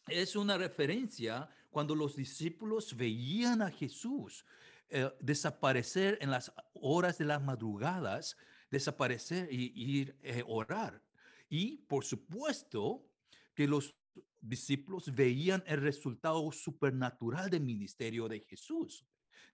[0.07, 4.45] es una referencia cuando los discípulos veían a Jesús
[4.89, 8.37] eh, desaparecer en las horas de las madrugadas,
[8.69, 11.01] desaparecer y ir a eh, orar.
[11.49, 13.09] Y por supuesto
[13.53, 13.95] que los
[14.41, 19.05] discípulos veían el resultado supernatural del ministerio de Jesús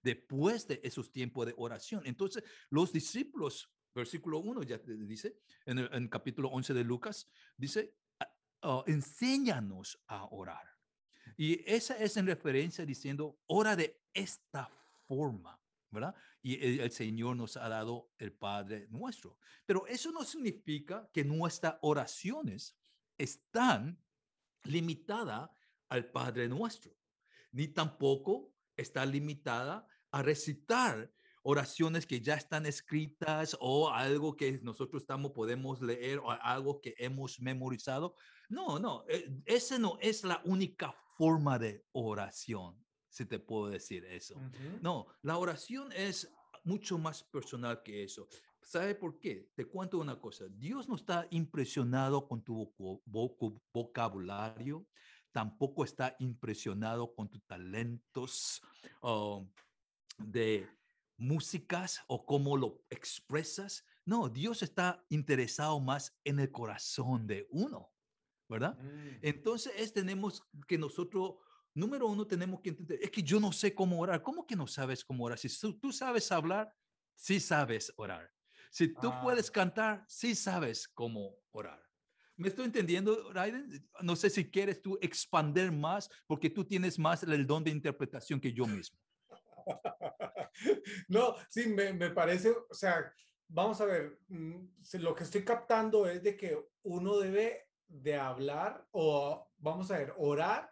[0.03, 2.01] después de esos tiempos de oración.
[2.05, 7.93] Entonces, los discípulos, versículo 1 ya dice, en el capítulo 11 de Lucas, dice,
[8.61, 10.67] ah, enséñanos a orar.
[11.37, 14.69] Y esa es en referencia diciendo, ora de esta
[15.07, 15.61] forma.
[15.91, 16.15] ¿verdad?
[16.41, 19.37] Y el, Señor nos ha dado el Padre nuestro.
[19.65, 22.77] Pero eso no significa que nuestras oraciones
[23.17, 24.01] están
[24.63, 25.49] limitadas
[25.89, 26.95] al Padre nuestro,
[27.51, 31.11] ni tampoco está limitada a recitar
[31.43, 36.95] oraciones que ya están escritas o algo que nosotros estamos, podemos leer o algo que
[36.97, 38.15] hemos memorizado.
[38.49, 44.05] No, no, eh, esa no es la única forma de oración, si te puedo decir
[44.05, 44.35] eso.
[44.81, 46.31] No, la oración es
[46.63, 48.27] mucho más personal que eso.
[48.61, 49.49] ¿Sabe por qué?
[49.55, 50.45] Te cuento una cosa.
[50.47, 52.73] Dios no está impresionado con tu
[53.73, 54.85] vocabulario,
[55.31, 58.61] tampoco está impresionado con tus talentos
[59.01, 59.49] um,
[60.17, 60.67] de
[61.21, 63.85] músicas o cómo lo expresas.
[64.05, 67.93] No, Dios está interesado más en el corazón de uno,
[68.49, 68.77] ¿verdad?
[68.79, 69.19] Mm.
[69.21, 71.35] Entonces es, tenemos que nosotros,
[71.75, 74.23] número uno, tenemos que entender, es que yo no sé cómo orar.
[74.23, 75.37] ¿Cómo que no sabes cómo orar?
[75.37, 75.47] Si
[75.79, 76.73] tú, sabes hablar,
[77.13, 78.29] sí sabes orar.
[78.71, 79.21] Si tú ah.
[79.21, 81.81] puedes cantar, sí sabes cómo orar.
[82.35, 83.87] ¿Me estoy entendiendo, Raiden?
[84.01, 88.39] No sé si quieres tú expander más porque tú tienes más el don de interpretación
[88.39, 88.97] que yo mismo.
[91.07, 93.13] no, sí, me, me, parece, o sea,
[93.47, 94.67] vamos a ver, mm,
[94.99, 100.13] lo que estoy captando es de que uno debe de hablar o, vamos a ver,
[100.17, 100.71] orar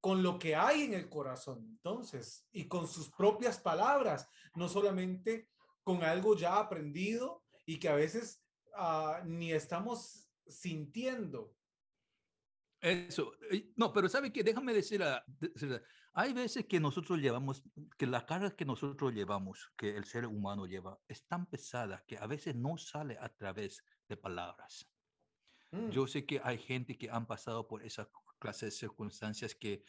[0.00, 5.50] con lo que hay en el corazón, entonces, y con sus propias palabras, no solamente
[5.82, 8.40] con algo ya aprendido y que a veces
[8.78, 11.54] uh, ni estamos sintiendo.
[12.80, 13.32] Eso,
[13.74, 15.02] no, pero sabe que déjame decir,
[16.18, 17.62] hay veces que nosotros llevamos,
[17.98, 22.16] que la carga que nosotros llevamos, que el ser humano lleva, es tan pesada que
[22.16, 24.90] a veces no sale a través de palabras.
[25.72, 25.90] Mm.
[25.90, 29.84] Yo sé que hay gente que han pasado por esa clase de circunstancias que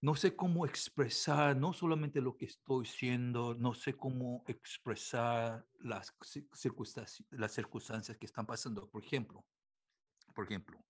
[0.00, 6.16] no sé cómo expresar no solamente lo que estoy siendo, no sé cómo expresar las
[6.54, 8.88] circunstancias, las circunstancias que están pasando.
[8.88, 9.44] Por ejemplo,
[10.34, 10.82] por ejemplo,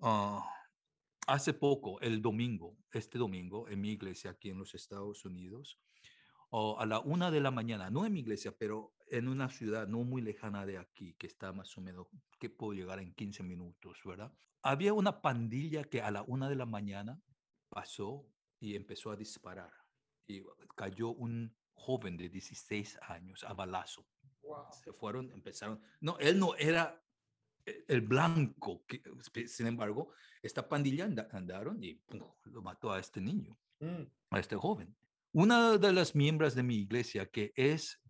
[0.00, 0.44] ah,
[1.26, 5.78] hace poco, el domingo, este domingo, en mi iglesia aquí en los Estados Unidos,
[6.52, 10.04] a la una de la mañana, no en mi iglesia, pero en una ciudad no
[10.04, 12.06] muy lejana de aquí, que está más o menos,
[12.38, 14.32] que puedo llegar en 15 minutos, ¿verdad?
[14.62, 17.22] Había una pandilla que a la una de la mañana
[17.70, 18.26] pasó
[18.60, 19.72] y empezó a disparar.
[20.26, 20.42] Y
[20.76, 24.06] cayó un joven de 16 años a balazo.
[24.84, 25.80] Se fueron, empezaron.
[26.00, 27.02] No, él no era
[27.64, 29.02] el blanco, que,
[29.46, 30.10] sin embargo,
[30.42, 32.00] esta pandilla andaron y
[32.44, 34.02] lo mató a este niño, mm.
[34.30, 34.94] a este joven.
[35.32, 38.00] Una de las miembros de mi iglesia, que es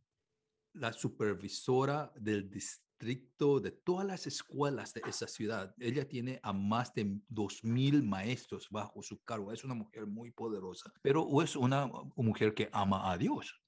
[0.73, 5.75] la supervisora del distrito, de todas las escuelas de esa ciudad.
[5.79, 9.53] Ella tiene a más de 2.000 maestros bajo su cargo.
[9.53, 13.62] Es una mujer muy poderosa, pero es una mujer que ama a Dios.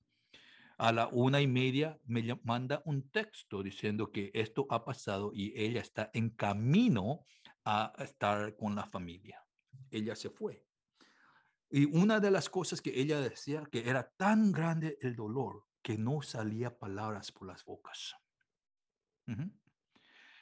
[0.79, 5.53] A la una y media me manda un texto diciendo que esto ha pasado y
[5.57, 7.25] ella está en camino
[7.65, 9.45] a estar con la familia.
[9.91, 10.65] Ella se fue.
[11.71, 15.99] Y una de las cosas que ella decía que era tan grande el dolor que
[15.99, 18.15] no salía palabras por las bocas.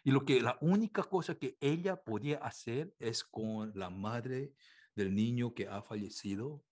[0.04, 4.54] Y lo que la única cosa que ella podía hacer es con la madre
[4.94, 6.64] del niño que ha fallecido,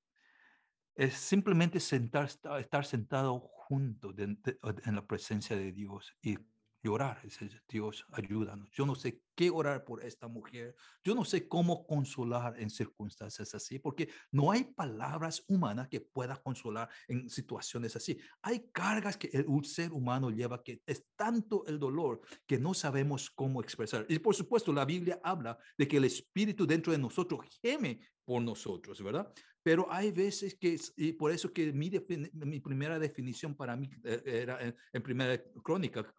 [1.00, 6.36] es simplemente sentar, estar sentado junto en la presencia de Dios y
[6.82, 7.22] llorar.
[7.66, 8.70] Dios, ayúdanos.
[8.72, 10.76] Yo no sé qué orar por esta mujer.
[11.02, 16.36] Yo no sé cómo consolar en circunstancias así, porque no hay palabras humanas que pueda
[16.36, 18.18] consolar en situaciones así.
[18.42, 23.30] Hay cargas que el ser humano lleva que es tanto el dolor que no sabemos
[23.30, 24.04] cómo expresar.
[24.10, 28.42] Y por supuesto, la Biblia habla de que el espíritu dentro de nosotros geme por
[28.42, 29.32] nosotros, ¿verdad?
[29.62, 31.90] Pero hay veces que, y por eso que mi,
[32.32, 36.12] mi primera definición para mí eh, era en, en primera crónica,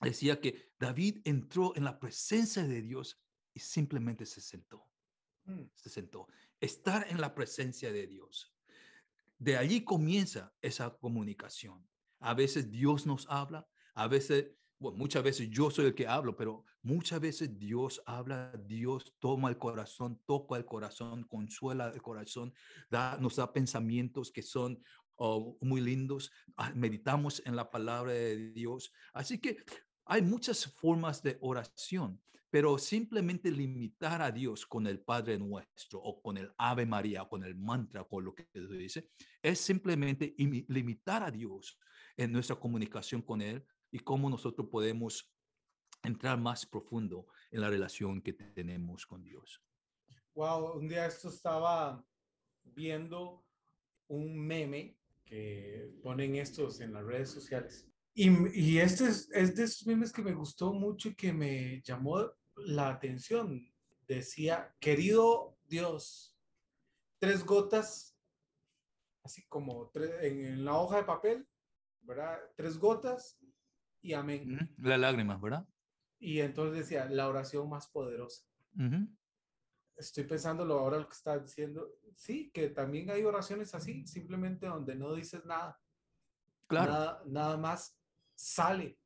[0.00, 3.20] decía que David entró en la presencia de Dios
[3.54, 4.88] y simplemente se sentó.
[5.44, 5.64] Mm.
[5.74, 6.28] Se sentó.
[6.60, 8.54] Estar en la presencia de Dios.
[9.38, 11.86] De allí comienza esa comunicación.
[12.20, 14.52] A veces Dios nos habla, a veces,
[14.82, 19.48] bueno, muchas veces yo soy el que hablo, pero muchas veces Dios habla, Dios toma
[19.48, 22.52] el corazón, toca el corazón, consuela el corazón,
[22.90, 24.82] da, nos da pensamientos que son
[25.14, 28.92] oh, muy lindos, ah, meditamos en la palabra de Dios.
[29.12, 29.58] Así que
[30.04, 32.20] hay muchas formas de oración,
[32.50, 37.44] pero simplemente limitar a Dios con el Padre Nuestro o con el Ave María, con
[37.44, 39.10] el mantra, con lo que dice,
[39.40, 41.78] es simplemente limitar a Dios
[42.16, 45.30] en nuestra comunicación con Él y cómo nosotros podemos
[46.02, 49.62] entrar más profundo en la relación que tenemos con Dios.
[50.34, 52.04] Wow, un día esto estaba
[52.64, 53.44] viendo
[54.08, 57.88] un meme que ponen estos en las redes sociales.
[58.14, 58.28] Y,
[58.58, 62.30] y este es, es, de esos memes que me gustó mucho y que me llamó
[62.56, 63.70] la atención.
[64.06, 66.36] Decía, querido Dios,
[67.18, 68.16] tres gotas,
[69.22, 71.48] así como en, en, la hoja de papel,
[72.02, 72.38] ¿verdad?
[72.56, 73.38] Tres gotas
[74.02, 74.74] y amén.
[74.78, 75.66] La lágrima, ¿verdad?
[76.18, 78.44] Y entonces decía, la oración más poderosa.
[79.96, 81.88] Estoy pensándolo ahora lo que está diciendo.
[82.14, 85.80] Sí, que también hay oraciones así, simplemente donde no dices nada.
[86.66, 87.22] Claro.
[87.26, 87.98] Nada, más
[88.34, 88.98] sale.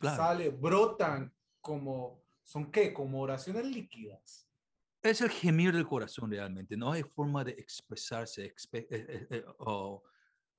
[0.00, 2.92] Sale, brotan como, ¿son qué?
[2.92, 4.48] Como oraciones líquidas.
[5.02, 9.44] Es el gemir del corazón realmente, no hay forma de expresarse eh, eh, eh,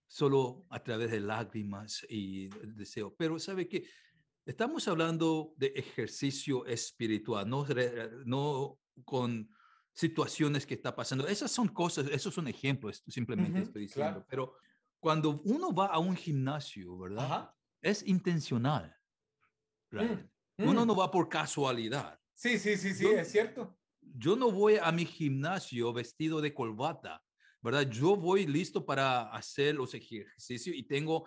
[0.08, 3.14] solo a través de lágrimas y deseo.
[3.18, 3.88] Pero sabe que
[4.48, 7.68] Estamos hablando de ejercicio espiritual, no,
[8.24, 9.50] no con
[9.92, 11.28] situaciones que está pasando.
[11.28, 14.26] Esas son cosas, esos son ejemplos, simplemente estoy diciendo.
[14.30, 14.54] Pero
[15.02, 17.54] cuando uno va a un gimnasio, ¿verdad?
[17.82, 18.96] Es intencional.
[19.92, 20.88] Mm, uno mm.
[20.88, 22.18] no va por casualidad.
[22.34, 23.78] Sí, sí, sí, sí, es cierto.
[24.00, 27.22] Yo no voy a mi gimnasio vestido de corbata,
[27.62, 27.90] ¿verdad?
[27.90, 31.26] Yo voy listo para hacer los ejercicios y tengo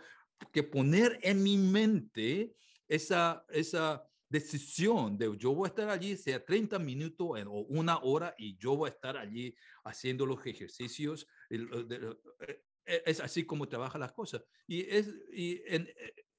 [0.52, 2.54] que poner en mi mente
[2.88, 8.34] esa, esa decisión de yo voy a estar allí, sea 30 minutos o una hora,
[8.38, 9.54] y yo voy a estar allí
[9.84, 11.26] haciendo los ejercicios.
[11.50, 14.42] Eh, es así como trabaja las cosas.
[14.66, 15.88] Y, es, y en,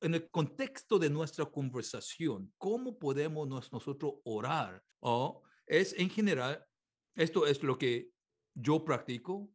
[0.02, 4.84] en, el contexto de nuestra conversación, ¿cómo podemos nosotros orar?
[5.02, 6.64] o es en general,
[7.16, 8.12] esto es lo que
[8.54, 9.50] yo practico.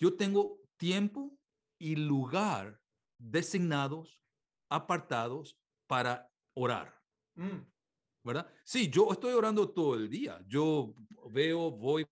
[0.00, 1.38] Yo tengo tiempo
[1.78, 2.80] y lugar
[3.18, 4.20] designados,
[4.68, 6.98] apartados para orar.
[7.34, 7.66] Mm.
[8.24, 8.52] ¿Verdad?
[8.64, 10.42] Sí, yo estoy orando todo el día.
[10.46, 10.94] Yo
[11.30, 12.06] veo, voy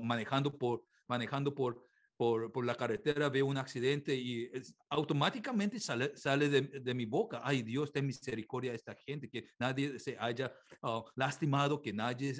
[0.00, 1.87] manejando por manejando por,
[2.18, 4.50] por, por, la carretera, veo un accidente y
[4.90, 9.46] automáticamente sale, sale de, de, mi boca, ay Dios, ten misericordia a esta gente, que
[9.60, 10.52] nadie se haya
[10.82, 12.34] oh, lastimado, que nadie,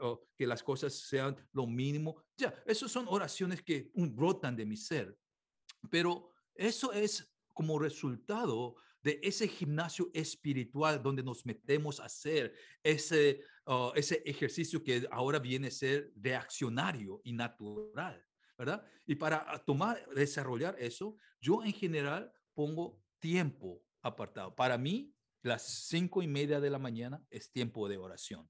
[0.00, 2.24] oh, que las cosas sean lo mínimo.
[2.36, 5.16] Ya, esas son oraciones que brotan de mi ser.
[5.88, 12.52] Pero eso es como resultado de ese gimnasio espiritual donde nos metemos a hacer
[12.82, 18.22] ese, uh, ese ejercicio que ahora viene a ser reaccionario y natural,
[18.60, 18.84] ¿verdad?
[19.06, 24.54] Y para ah, tomar, desarrollar eso, yo en general pongo tiempo apartado.
[24.54, 28.46] Para mí, las cinco y media de la mañana es tiempo de oración,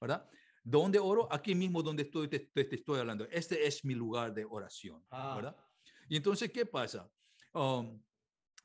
[0.00, 0.28] ¿verdad?
[0.64, 1.32] ¿Dónde oro?
[1.32, 3.28] Aquí mismo donde estoy, te, estoy hablando.
[3.30, 5.36] Este es mi lugar de oración, ah.
[5.36, 5.56] ¿verdad?
[6.08, 7.08] Y entonces, ¿qué pasa?
[7.52, 8.02] Um,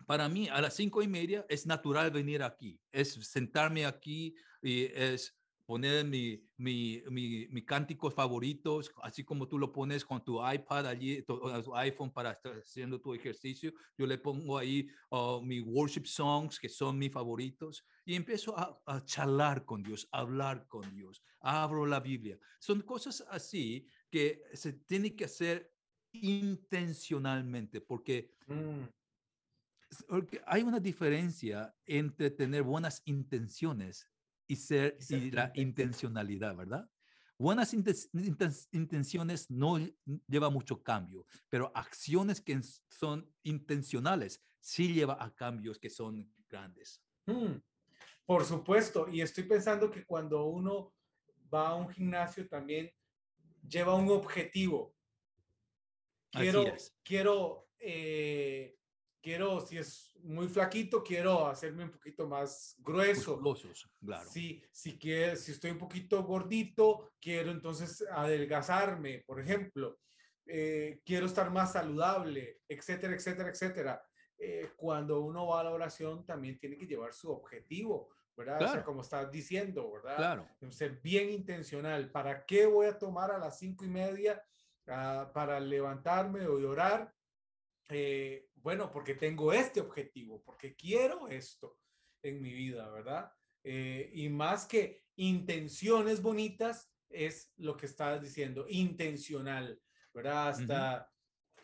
[0.07, 4.85] para mí a las cinco y media es natural venir aquí, es sentarme aquí y
[4.85, 5.39] es
[5.71, 10.85] poner mi, mi, mi, mi cánticos favoritos, así como tú lo pones con tu iPad
[10.85, 11.39] allí, tu,
[11.75, 13.71] iPhone para estar haciendo tu ejercicio.
[13.97, 18.81] Yo le pongo ahí uh, mi worship songs, que son mis favoritos, y empiezo a,
[18.85, 21.23] a, charlar con Dios, a hablar con Dios.
[21.39, 22.37] Abro la Biblia.
[22.59, 25.71] Son cosas así que se tiene que hacer
[26.11, 28.83] intencionalmente, porque mm
[30.45, 34.07] hay una diferencia entre tener buenas intenciones
[34.51, 36.89] y ser y la intencionalidad, ¿verdad?
[37.37, 39.79] Buenas intenciones no
[40.27, 47.01] lleva mucho cambio, pero acciones que son intencionales sí lleva a cambios que son grandes.
[47.27, 47.61] Mm,
[48.25, 50.93] por supuesto, y estoy pensando que cuando uno
[51.51, 52.91] va a un gimnasio también
[53.65, 54.93] lleva un objetivo.
[56.29, 56.65] Quiero,
[57.03, 58.77] quiero eh,
[59.21, 63.37] quiero, si es muy flaquito, quiero hacerme un poquito más grueso.
[64.03, 64.29] claro.
[64.29, 69.99] Si, si, quiero, si estoy un poquito gordito, quiero entonces adelgazarme, por ejemplo.
[70.45, 74.03] Eh, quiero estar más saludable, etcétera, etcétera, etcétera.
[74.37, 78.63] Eh, cuando uno va a la oración, también tiene que llevar su objetivo, ¿verdad?
[78.63, 80.17] O sea, como estás diciendo, ¿verdad?
[80.17, 80.47] Claro.
[80.71, 82.11] Ser bien intencional.
[82.11, 84.43] ¿Para qué voy a tomar a las cinco y media
[84.87, 87.13] uh, para levantarme o orar?
[87.89, 91.77] Eh, bueno, porque tengo este objetivo, porque quiero esto
[92.21, 93.31] en mi vida, ¿verdad?
[93.63, 99.81] Eh, y más que intenciones bonitas, es lo que estás diciendo, intencional,
[100.13, 100.49] ¿verdad?
[100.49, 101.11] Hasta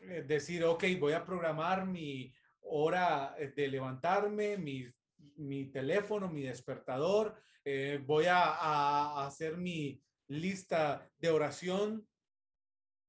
[0.01, 4.93] eh, decir, ok, voy a programar mi hora de levantarme, mis
[5.37, 12.07] mi teléfono, mi despertador, eh, voy a, hacer mi lista de oración,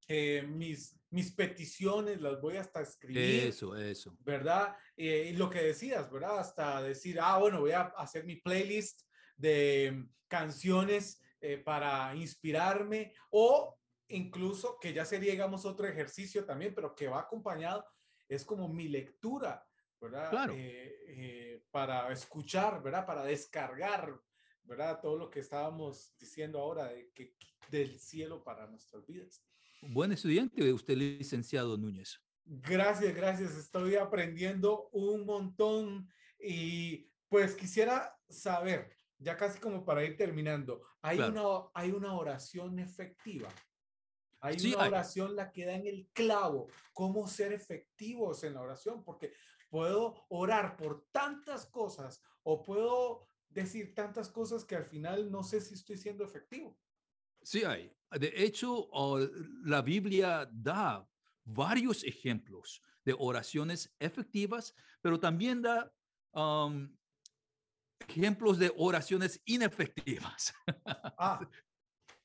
[0.08, 3.48] eh, mis, mis peticiones las voy hasta escribir.
[3.48, 4.16] Eso, eso.
[4.20, 4.76] ¿Verdad?
[4.96, 6.38] Eh, y lo que decías, ¿verdad?
[6.38, 9.02] Hasta decir, ah, bueno, voy a hacer mi playlist
[9.36, 11.22] de canciones
[11.64, 13.78] para inspirarme o
[14.08, 17.86] incluso que ya sería, digamos, otro ejercicio también, pero que va acompañado,
[18.28, 19.64] es como mi lectura
[20.00, 20.30] ¿verdad?
[20.30, 20.54] Claro.
[20.54, 23.06] Eh, eh, para escuchar, ¿verdad?
[23.06, 24.18] Para descargar,
[24.62, 25.00] ¿verdad?
[25.00, 27.34] Todo lo que estábamos diciendo ahora de que,
[27.70, 29.44] del cielo para nuestras vidas.
[29.82, 32.20] Buen estudiante, usted licenciado Núñez.
[32.44, 33.56] Gracias, gracias.
[33.56, 36.08] Estoy aprendiendo un montón
[36.38, 41.42] y pues quisiera saber, ya casi como para ir terminando, hay, una,
[41.74, 43.48] hay una oración efectiva.
[44.40, 49.04] Hay una oración la que da en el clavo, cómo ser efectivos en la oración,
[49.04, 49.32] porque
[49.68, 55.60] puedo orar por tantas cosas o puedo decir tantas cosas que al final no sé
[55.60, 56.76] si estoy siendo efectivo.
[57.48, 57.90] Sí hay.
[58.10, 58.90] De hecho,
[59.64, 61.08] la Biblia da
[61.46, 65.90] varios ejemplos de oraciones efectivas, pero también da
[66.34, 66.94] um,
[68.06, 70.52] ejemplos de oraciones inefectivas.
[71.16, 71.40] Ah.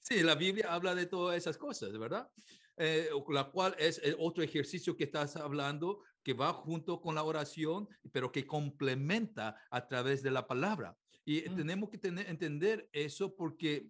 [0.05, 2.29] Sí, la Biblia habla de todas esas cosas, ¿verdad?
[2.75, 7.23] Eh, la cual es el otro ejercicio que estás hablando, que va junto con la
[7.23, 10.97] oración, pero que complementa a través de la palabra.
[11.23, 11.55] Y mm.
[11.55, 13.89] tenemos que tener, entender eso porque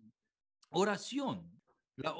[0.73, 1.49] oración,
[1.95, 2.15] la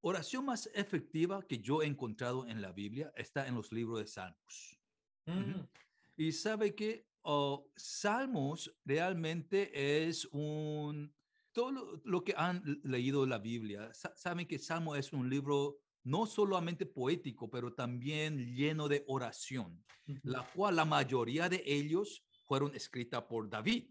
[0.00, 4.06] oración más efectiva que yo he encontrado en la Biblia está en los libros de
[4.06, 4.78] Salmos.
[5.26, 5.60] Mm.
[6.16, 11.14] Y sabe que oh, Salmos realmente es un...
[11.52, 16.86] Todo lo, que han leído la Biblia, saben que Salmo es un libro no solamente
[16.86, 19.84] poético, pero también lleno de oración,
[20.22, 23.90] la cual la mayoría de ellos fueron escritas por David.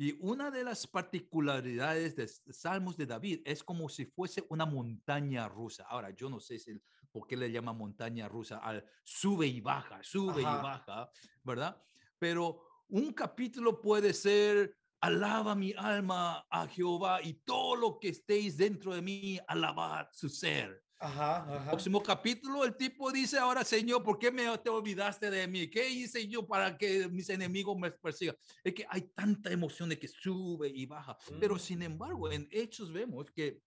[0.00, 5.46] Y una de las particularidades de Salmos de David es como si fuese una montaña
[5.46, 5.84] rusa.
[5.90, 6.72] Ahora, yo no sé si,
[7.12, 11.10] por qué le llama montaña rusa al sube y baja, sube y baja,
[11.44, 11.76] ¿verdad?
[12.18, 18.56] Pero un capítulo puede ser alaba mi alma a Jehová y todo lo que estéis
[18.56, 20.82] dentro de mí, alabad su ser.
[21.02, 25.66] Ajá, Próximo capítulo, el tipo dice, ahora Señor, ¿por qué me te olvidaste de mí?
[25.70, 28.36] ¿Qué hice yo para que mis enemigos me persigan?
[28.62, 31.16] Es que hay tanta emoción de que sube y baja.
[31.40, 31.58] Pero mm.
[31.58, 33.62] sin embargo, en Hechos vemos que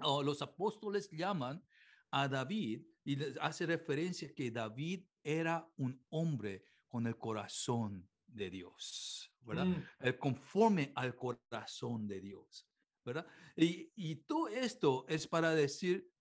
[0.00, 1.64] oh, los apóstoles llaman
[2.10, 9.32] a David y hace referencia que David era un hombre con el corazón de Dios,
[9.40, 9.64] ¿verdad?
[9.64, 9.82] Mm.
[10.00, 12.68] El conforme al corazón de Dios,
[13.02, 13.26] ¿verdad?
[13.56, 16.15] Y, y todo esto es para decir eh,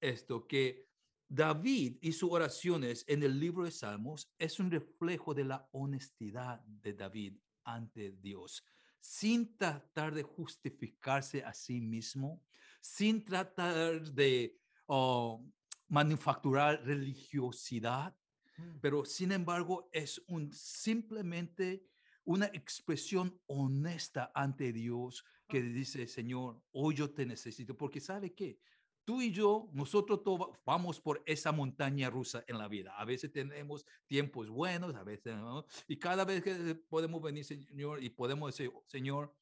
[0.00, 0.86] esto, que
[1.28, 6.60] David y sus oraciones en el libro de Salmos es un reflejo de la honestidad
[6.60, 8.64] de David ante Dios,
[9.00, 12.44] sin tratar de justificarse a sí mismo,
[12.82, 15.42] sin tratar de oh,
[15.88, 18.14] manufacturar religiosidad,
[18.58, 18.80] mm.
[18.82, 21.86] pero sin embargo es un simplemente
[22.24, 25.62] una expresión honesta ante Dios que ah.
[25.62, 28.60] dice, Señor, hoy yo te necesito, porque sabe que
[29.04, 32.94] tú y yo, nosotros todos vamos por esa montaña rusa en la vida.
[32.96, 35.66] A veces tenemos tiempos buenos, a veces no.
[35.88, 39.34] Y cada vez que podemos venir, Señor, y podemos decir, Señor,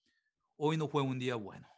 [0.56, 1.68] hoy no fue un día bueno.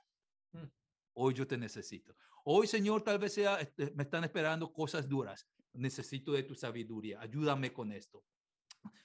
[0.53, 0.67] Mm.
[1.15, 2.15] Hoy yo te necesito.
[2.45, 5.47] Hoy, Señor, tal vez sea, este, me están esperando cosas duras.
[5.73, 7.21] Necesito de tu sabiduría.
[7.21, 8.25] Ayúdame con esto.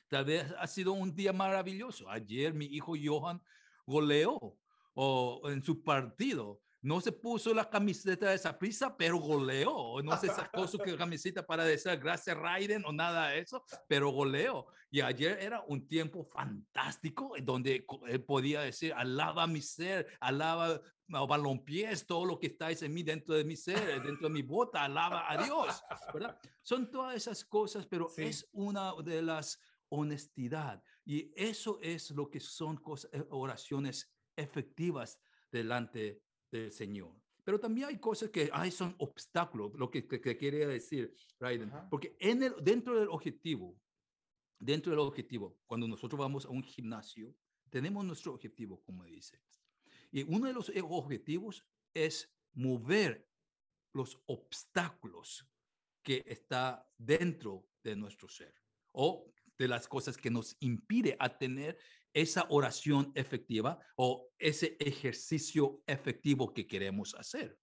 [0.07, 2.09] Tal vez ha sido un día maravilloso.
[2.09, 3.41] Ayer mi hijo Johan
[3.85, 4.57] goleó
[4.93, 10.01] o en su partido no se puso la camiseta de esa prisa, pero goleó.
[10.01, 14.67] No se sacó su camiseta para decir gracias Raiden o nada de eso, pero goleó.
[14.89, 22.07] Y ayer era un tiempo fantástico donde él podía decir, alaba mi ser, alaba balompiés,
[22.07, 25.29] todo lo que está en mí, dentro de mi ser, dentro de mi bota, alaba
[25.29, 25.83] a Dios.
[26.13, 26.39] ¿verdad?
[26.63, 29.59] Son todas esas cosas, pero es una de las
[29.89, 30.81] honestidad.
[31.03, 35.19] Y eso es lo que son cosas, eh, oraciones efectivas
[35.51, 36.21] delante
[36.51, 37.13] del Señor.
[37.43, 41.71] Pero también hay cosas que hay son obstáculos, lo que, que, quiere decir Raiden.
[41.89, 43.79] Porque en el, dentro del objetivo,
[44.59, 47.33] dentro del objetivo, cuando nosotros vamos a un gimnasio,
[47.69, 49.41] tenemos nuestro objetivo, como dice.
[50.11, 53.29] Y uno de los eh, objetivos es mover
[53.93, 55.47] los obstáculos
[56.03, 58.53] que está dentro de nuestro ser
[58.91, 61.77] o de las cosas que nos impide a tener
[62.17, 67.59] esa oración efectiva o ese ejercicio efectivo que queremos hacer.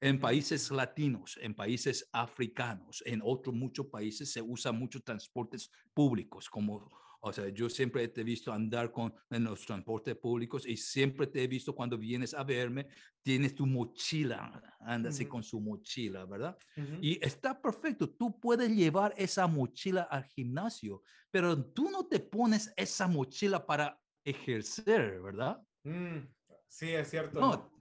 [0.00, 6.50] En países latinos, en países africanos, en otros muchos países se usa mucho transportes públicos
[6.50, 10.76] como O sea, yo siempre te he visto andar con, en los transportes públicos y
[10.76, 12.88] siempre te he visto cuando vienes a verme,
[13.22, 15.32] tienes tu mochila, andas así Ujú.
[15.32, 16.56] con su mochila, ¿verdad?
[16.76, 16.98] Ujú.
[17.00, 22.72] Y está perfecto, tú puedes llevar esa mochila al gimnasio, pero tú no te pones
[22.76, 25.60] esa mochila para ejercer, ¿verdad?
[25.84, 26.28] Mm,
[26.68, 27.40] sí, es cierto.
[27.40, 27.77] ¿no?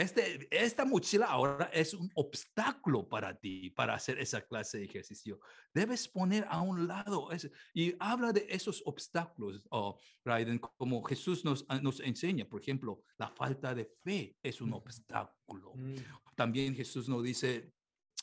[0.00, 5.40] Este, esta mochila ahora es un obstáculo para ti para hacer esa clase de ejercicio.
[5.74, 11.44] Debes poner a un lado ese- y habla de esos obstáculos, oh, Raiden, como Jesús
[11.44, 12.46] nos, ah, nos enseña.
[12.48, 15.74] Por ejemplo, la falta de fe es un obstáculo.
[15.74, 15.96] Mm,
[16.34, 17.70] También Jesús nos dice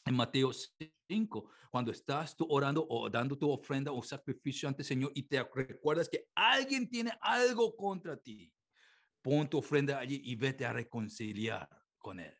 [0.06, 0.52] en Mateo
[1.08, 5.24] 5, cuando estás tú orando o dando tu ofrenda o sacrificio ante el Señor y
[5.24, 8.52] te recuerdas que alguien tiene algo contra ti,
[9.22, 12.34] pon tu ofrenda allí y vete a reconciliar con él.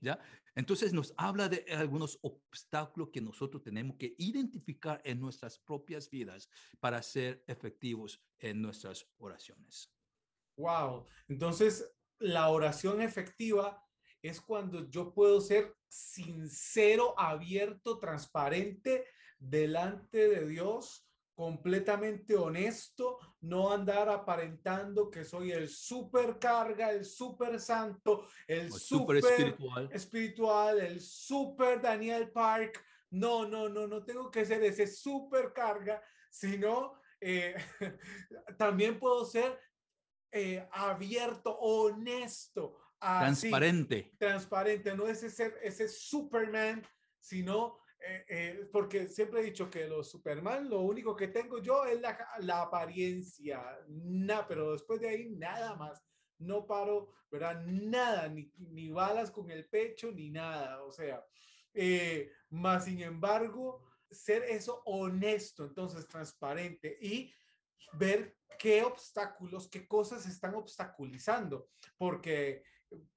[0.00, 0.18] ¿Ya?
[0.54, 6.48] Entonces nos habla de algunos obstáculos que nosotros tenemos que identificar en nuestras propias vidas
[6.80, 9.92] para ser efectivos en nuestras oraciones.
[10.56, 11.06] Wow.
[11.28, 13.86] Entonces, la oración efectiva
[14.22, 19.04] es cuando yo puedo ser sincero, abierto, transparente
[19.38, 21.05] delante de Dios,
[21.36, 29.88] completamente honesto, no andar aparentando que soy el supercarga, el super santo, el super espiritual.
[29.92, 32.82] espiritual, el super Daniel Park.
[33.10, 37.54] No, no, no, no tengo que ser ese supercarga, sino eh,
[38.58, 39.60] también puedo ser
[40.32, 44.14] eh, abierto, honesto, así, Transparente.
[44.18, 46.82] transparente, no es ese, ese Superman,
[47.20, 51.84] sino eh, eh, porque siempre he dicho que los Superman, lo único que tengo yo
[51.84, 56.02] es la, la apariencia, nada, pero después de ahí nada más.
[56.38, 57.62] No paro, ¿verdad?
[57.64, 60.82] Nada, ni, ni balas con el pecho, ni nada.
[60.82, 61.24] O sea,
[61.72, 67.32] eh, más sin embargo, ser eso honesto, entonces transparente y
[67.92, 72.62] ver qué obstáculos, qué cosas están obstaculizando, porque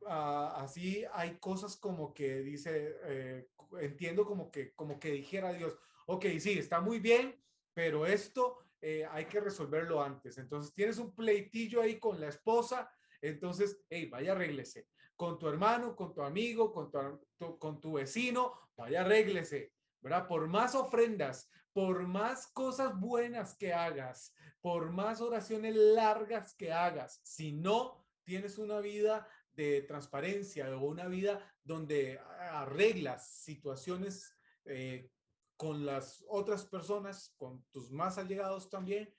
[0.01, 3.47] uh, así hay cosas como que dice, eh,
[3.79, 7.39] entiendo como que, como que dijera Dios, ok, sí, está muy bien,
[7.73, 10.37] pero esto eh, hay que resolverlo antes.
[10.37, 12.91] Entonces tienes un pleitillo ahí con la esposa,
[13.21, 14.87] entonces, hey, vaya, arréglese.
[15.15, 19.73] Con tu hermano, con tu amigo, con tu, tu, con tu vecino, vaya, arréglese.
[20.01, 20.27] ¿verdad?
[20.27, 27.19] Por más ofrendas, por más cosas buenas que hagas, por más oraciones largas que hagas,
[27.23, 35.11] si no tienes una vida de transparencia o una vida donde arreglas situaciones eh,
[35.55, 39.13] con las otras personas, con tus más allegados también,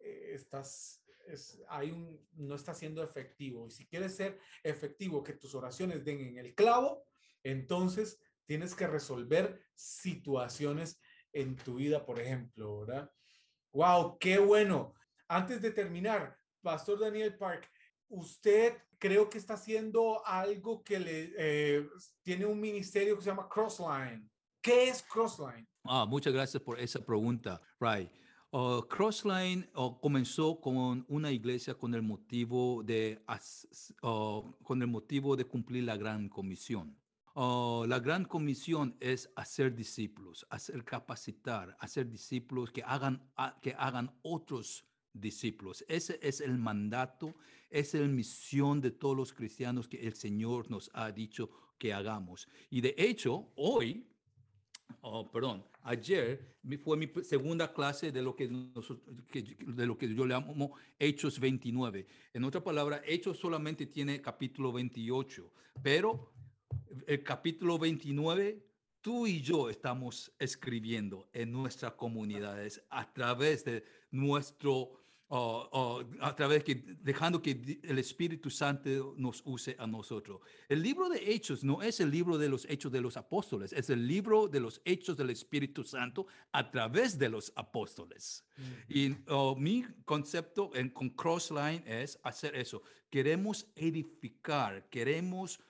[0.00, 3.68] eh, estás, es, hay un, no está siendo efectivo.
[3.68, 7.06] Y si quieres ser efectivo, que tus oraciones den en el clavo,
[7.44, 11.00] entonces tienes que resolver situaciones
[11.32, 13.12] en tu vida, por ejemplo, ¿verdad?
[13.72, 14.92] Wow, qué bueno.
[15.28, 17.70] Antes de terminar, Pastor Daniel Park,
[18.12, 21.88] usted creo que está haciendo algo que le eh,
[22.22, 24.30] tiene un ministerio que se llama Crossline.
[24.60, 25.66] ¿Qué es Crossline?
[25.84, 28.10] Ah, muchas gracias por esa pregunta, Right.
[28.54, 33.24] Uh, Crossline uh, comenzó con una iglesia con el motivo de
[34.02, 36.94] uh, con el motivo de cumplir la gran comisión.
[37.34, 43.26] Uh, la gran comisión es hacer discípulos, hacer capacitar, hacer discípulos que hagan,
[43.62, 45.84] que hagan otros discípulos.
[45.88, 47.34] Ese es el mandato,
[47.70, 52.48] es la misión de todos los cristianos que el Señor nos ha dicho que hagamos.
[52.70, 54.06] Y de hecho, hoy,
[55.00, 60.34] oh, perdón, ayer fue mi segunda clase de lo que, de lo que yo le
[60.34, 62.06] llamo Hechos 29.
[62.32, 65.50] En otra palabra, Hechos solamente tiene capítulo 28,
[65.82, 66.32] pero
[67.06, 68.64] el capítulo 29,
[69.00, 74.92] tú y yo estamos escribiendo en nuestras comunidades a través de nuestro,
[75.32, 80.40] uh, uh, a través que, dejando que el Espíritu Santo nos use a nosotros.
[80.68, 83.88] El libro de Hechos no es el libro de los Hechos de los Apóstoles, es
[83.88, 88.44] el libro de los Hechos del Espíritu Santo a través de los apóstoles.
[88.56, 89.26] Mm -hmm.
[89.28, 92.82] Y uh, mi concepto en, con Crossline es hacer eso.
[93.10, 95.60] Queremos edificar, queremos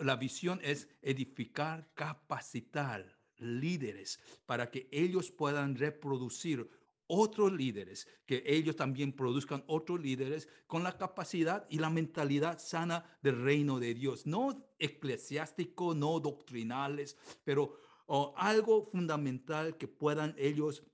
[0.00, 6.68] la visión es edificar, capacitar líderes para que ellos puedan reproducir
[7.08, 13.18] otros líderes, que ellos también produzcan otros líderes con la capacidad y la mentalidad sana
[13.22, 20.84] del reino de Dios, no eclesiástico, no doctrinales, pero oh, algo fundamental que puedan ellos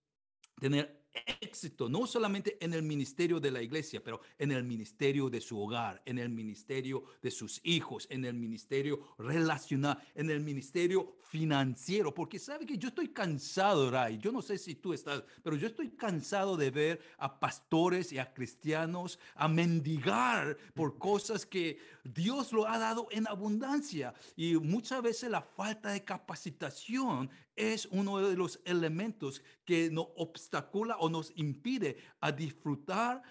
[0.60, 5.40] tener éxito, no solamente en el ministerio de la iglesia, pero en el ministerio de
[5.40, 11.16] su hogar, en el ministerio de sus hijos, en el ministerio relacional, en el ministerio
[11.22, 15.56] financiero, porque sabe que yo estoy cansado, Ray, yo no sé si tú estás, pero
[15.56, 21.78] yo estoy cansado de ver a pastores y a cristianos a mendigar por cosas que
[22.04, 24.14] Dios lo ha dado en abundancia.
[24.36, 30.96] Y muchas veces la falta de capacitación es uno de los elementos que nos obstacula
[30.98, 33.22] o nos impide a disfrutar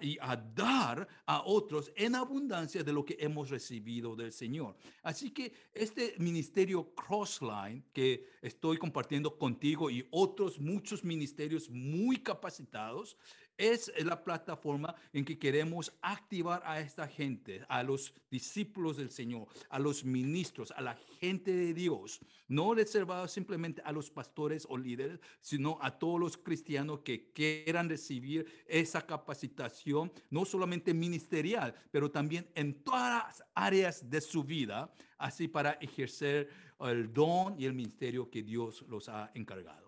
[0.00, 4.76] y a dar a otros en abundancia de lo que hemos recibido del Señor.
[5.02, 13.16] Así que este ministerio Crossline que estoy compartiendo contigo y otros muchos ministerios muy capacitados
[13.58, 19.48] es la plataforma en que queremos activar a esta gente, a los discípulos del Señor,
[19.68, 24.78] a los ministros, a la gente de Dios, no reservado simplemente a los pastores o
[24.78, 32.10] líderes, sino a todos los cristianos que quieran recibir esa capacitación, no solamente ministerial, pero
[32.10, 36.48] también en todas las áreas de su vida, así para ejercer
[36.80, 39.87] el don y el ministerio que Dios los ha encargado.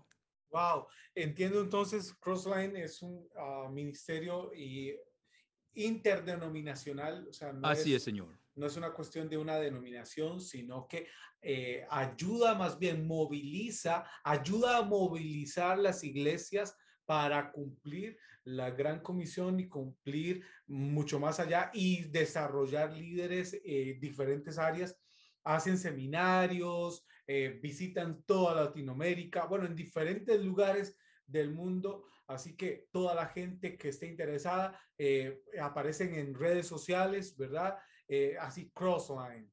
[0.51, 4.97] Wow, entiendo entonces, Crossline es un ah, ministerio y
[5.75, 8.37] interdenominacional, o sea, no Así es, Señor.
[8.57, 11.07] No es una cuestión de una denominación, sino que
[11.41, 16.77] eh, ayuda, más bien moviliza, ayuda a movilizar las iglesias
[17.07, 23.99] para cumplir la gran comisión y cumplir mucho más allá y desarrollar líderes en eh,
[24.01, 24.97] diferentes áreas.
[25.45, 32.09] Hacen seminarios, eh, visitan toda Latinoamérica, bueno, en diferentes lugares del mundo.
[32.27, 37.79] Así que toda la gente que esté interesada eh, aparecen en redes sociales, ¿verdad?
[38.09, 39.49] Eh, así Crossline.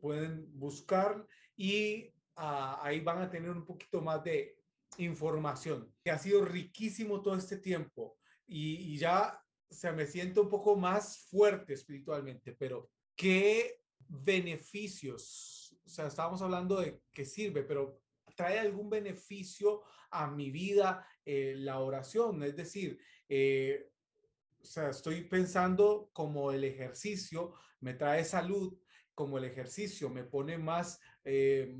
[0.00, 1.26] pueden buscar
[1.56, 4.56] y ah, ahí van a tener un poquito más de
[4.98, 5.92] información.
[6.04, 11.26] Que ha sido riquísimo todo este tiempo y, ya se me siento un poco más
[11.28, 15.61] fuerte espiritualmente, pero ¿qué beneficios
[15.94, 18.00] sea, estábamos hablando de que sirve, pero
[18.34, 22.42] trae algún beneficio a mi vida eh, la oración.
[22.42, 23.90] Es decir, eh,
[24.60, 28.78] o sea, estoy pensando como el ejercicio me trae salud,
[29.14, 31.76] como el ejercicio me pone más eh,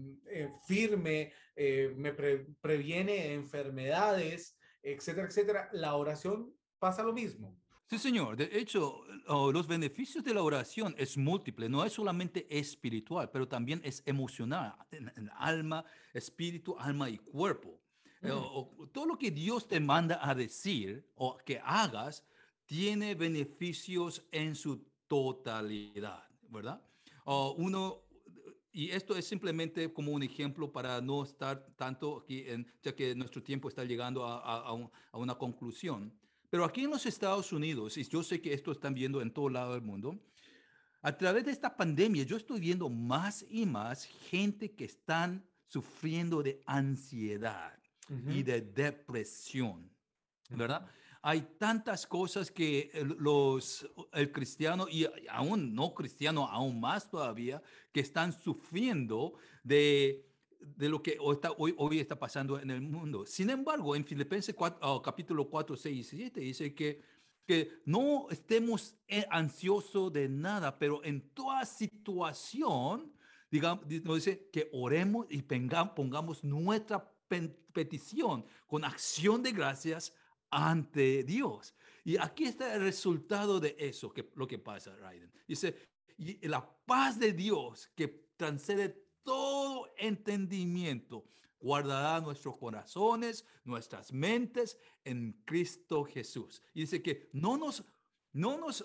[0.66, 2.12] firme, me
[2.60, 5.68] previene enfermedades, etcétera, etcétera.
[5.72, 7.61] La oración pasa lo mismo.
[7.92, 8.38] Sí, señor.
[8.38, 9.04] De hecho,
[9.52, 14.74] los beneficios de la oración es múltiple, no es solamente espiritual, pero también es emocional,
[14.92, 15.84] en, alma,
[16.14, 17.78] espíritu, alma y cuerpo.
[18.22, 18.88] Eh, mm.
[18.92, 22.24] todo lo que Dios te manda a decir o que hagas
[22.64, 26.80] tiene beneficios en su totalidad, ¿verdad?
[27.26, 28.04] uno,
[28.72, 33.14] y esto es simplemente como un ejemplo para no estar tanto aquí, en, ya que
[33.14, 34.72] nuestro tiempo está llegando a
[35.12, 36.21] una conclusión.
[36.52, 39.48] Pero aquí en los Estados Unidos, y yo sé que esto están viendo en todo
[39.48, 40.20] lado del mundo,
[41.00, 46.42] a través de esta pandemia yo estoy viendo más y más gente que están sufriendo
[46.42, 47.72] de ansiedad
[48.28, 49.90] y de depresión,
[50.50, 50.86] ¿verdad?
[51.22, 58.00] Hay tantas cosas que los, el cristiano y aún no cristiano, aún más todavía, que
[58.00, 60.31] están sufriendo de
[60.76, 63.26] de lo que hoy, hoy, está pasando en el mundo.
[63.26, 67.02] Sin embargo, en Filipenses 4, ah, capítulo 4, 6 y 7 dice que,
[67.46, 73.12] que no estemos eh, ansiosos de nada, pero en toda situación,
[73.50, 77.12] digamos, dice que oremos y pongamos nuestra
[77.72, 80.12] petición con acción de gracias
[80.50, 81.74] ante Dios.
[82.04, 85.32] Y aquí está el resultado de eso, que lo que pasa, Raiden.
[85.46, 85.76] Dice,
[86.18, 89.61] y la paz de Dios que transcede todo
[89.96, 91.24] entendimiento,
[91.60, 96.62] guardará nuestros corazones, nuestras mentes en Cristo Jesús.
[96.74, 97.84] Y dice que no nos,
[98.32, 98.84] no nos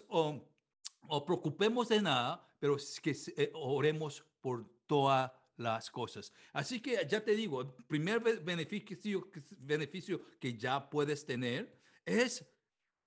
[1.26, 6.32] preocupemos de nada, pero que eh, oremos por todas las cosas.
[6.54, 9.28] Así que ya te digo, el primer beneficio,
[9.58, 12.46] beneficio que ya puedes tener es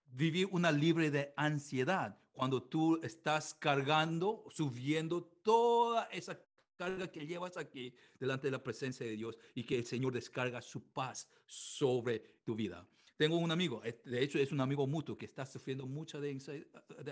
[0.07, 2.19] vivir una libre de ansiedad.
[2.33, 6.41] Cuando tú estás cargando, subiendo toda esa
[6.81, 10.63] carga que llevas aquí delante de la presencia de Dios y que el Señor descarga
[10.63, 12.89] su paz sobre tu vida.
[13.19, 16.31] Tengo un amigo, eh, de hecho es un amigo mutuo que está sufriendo mucha de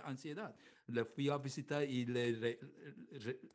[0.05, 0.57] ansiedad.
[0.87, 2.59] Le fui a visitar y le,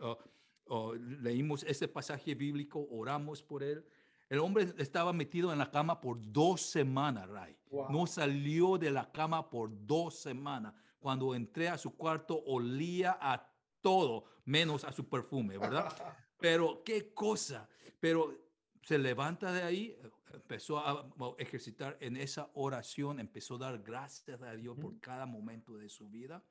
[0.02, 0.20] oh,
[0.66, 3.84] oh, leímos ese pasaje bíblico, oramos por él.
[4.30, 7.58] El hombre estaba metido en la cama por dos semanas, Ray.
[7.90, 10.76] No salió de la cama por dos semanas.
[11.00, 13.52] Cuando entré a su cuarto, olía a
[13.82, 15.88] todo menos a su perfume, ¿verdad?
[16.40, 17.70] Pero qué cosa,
[18.02, 18.38] pero
[18.82, 19.98] se levanta de ahí,
[20.34, 25.78] empezó a ejercitar en esa oración, empezó a dar gracias a Dios por cada momento
[25.78, 26.44] de su vida.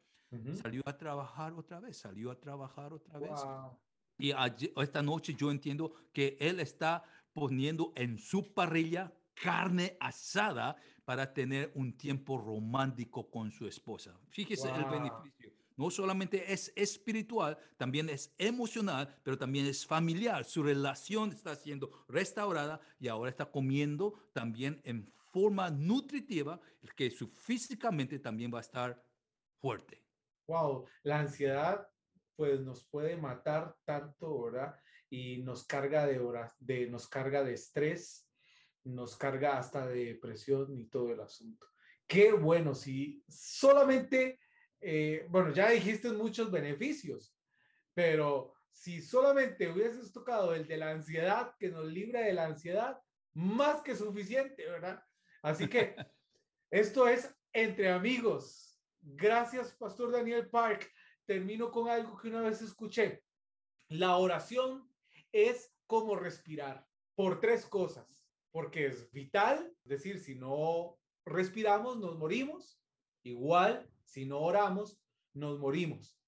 [0.62, 3.38] Salió a trabajar otra vez, salió a trabajar otra vez.
[4.16, 4.32] Y
[4.80, 11.72] esta noche yo entiendo que él está poniendo en su parrilla carne asada para tener
[11.74, 14.18] un tiempo romántico con su esposa.
[14.30, 15.41] Fíjese el beneficio.
[15.76, 20.44] No solamente es espiritual, también es emocional, pero también es familiar.
[20.44, 26.60] Su relación está siendo restaurada y ahora está comiendo también en forma nutritiva,
[26.94, 29.02] que su físicamente también va a estar
[29.60, 30.04] fuerte.
[30.46, 31.88] Wow, la ansiedad
[32.36, 34.74] pues nos puede matar tanto, ¿verdad?
[35.08, 38.28] Y nos carga de horas, de nos carga de estrés,
[38.84, 41.66] nos carga hasta de depresión y todo el asunto.
[42.06, 44.40] Qué bueno, si solamente,
[44.82, 47.34] eh, bueno, ya dijiste muchos beneficios,
[47.94, 53.00] pero si solamente hubieses tocado el de la ansiedad, que nos libra de la ansiedad,
[53.34, 55.02] más que suficiente, ¿verdad?
[55.42, 55.94] Así que
[56.70, 58.80] esto es entre amigos.
[59.00, 60.90] Gracias, Pastor Daniel Park.
[61.24, 63.22] Termino con algo que una vez escuché.
[63.88, 64.88] La oración
[65.30, 68.22] es como respirar por tres cosas
[68.52, 72.78] porque es vital, es decir, si no respiramos, nos morimos,
[73.24, 75.00] igual, si no oramos,
[75.32, 76.20] nos morimos.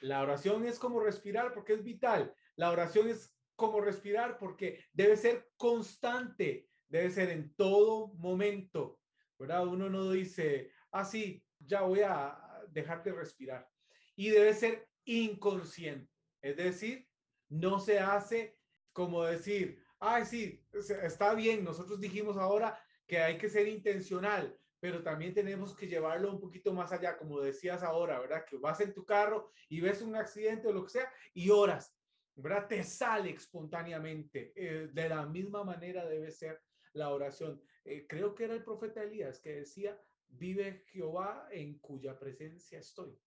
[0.00, 2.32] La oración es como respirar porque es vital.
[2.54, 9.00] La oración es como respirar porque debe ser constante, debe ser en todo momento,
[9.36, 9.66] ¿verdad?
[9.66, 11.10] Uno no dice, ah,
[11.58, 12.38] ya voy a
[12.70, 13.68] dejar de respirar.
[14.14, 16.08] Y debe ser inconsciente,
[16.40, 17.08] es decir,
[17.48, 18.56] no se hace
[18.92, 20.64] como decir, ay, sí,
[21.02, 26.30] está bien, nosotros dijimos ahora que hay que ser intencional, pero también tenemos que llevarlo
[26.30, 28.44] un poquito más allá, como decías ahora, ¿verdad?
[28.44, 31.96] Que vas en tu carro y ves un accidente o lo que sea y oras,
[32.34, 32.68] ¿verdad?
[32.68, 34.52] Te sale espontáneamente.
[34.54, 36.60] Eh, de la misma manera debe ser
[36.92, 37.62] la oración.
[37.82, 43.18] Eh, creo que era el profeta Elías que decía, vive Jehová en cuya presencia estoy.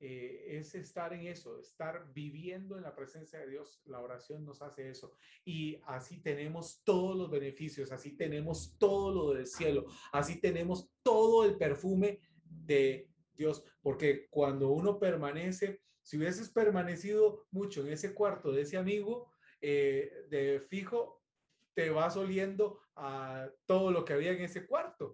[0.00, 3.80] Eh, es estar en eso, estar viviendo en la presencia de Dios.
[3.86, 5.14] La oración nos hace eso.
[5.44, 11.44] Y así tenemos todos los beneficios, así tenemos todo lo del cielo, así tenemos todo
[11.44, 13.64] el perfume de Dios.
[13.80, 19.30] Porque cuando uno permanece, si hubieses permanecido mucho en ese cuarto de ese amigo,
[19.60, 21.22] eh, de fijo,
[21.72, 25.13] te vas oliendo a todo lo que había en ese cuarto.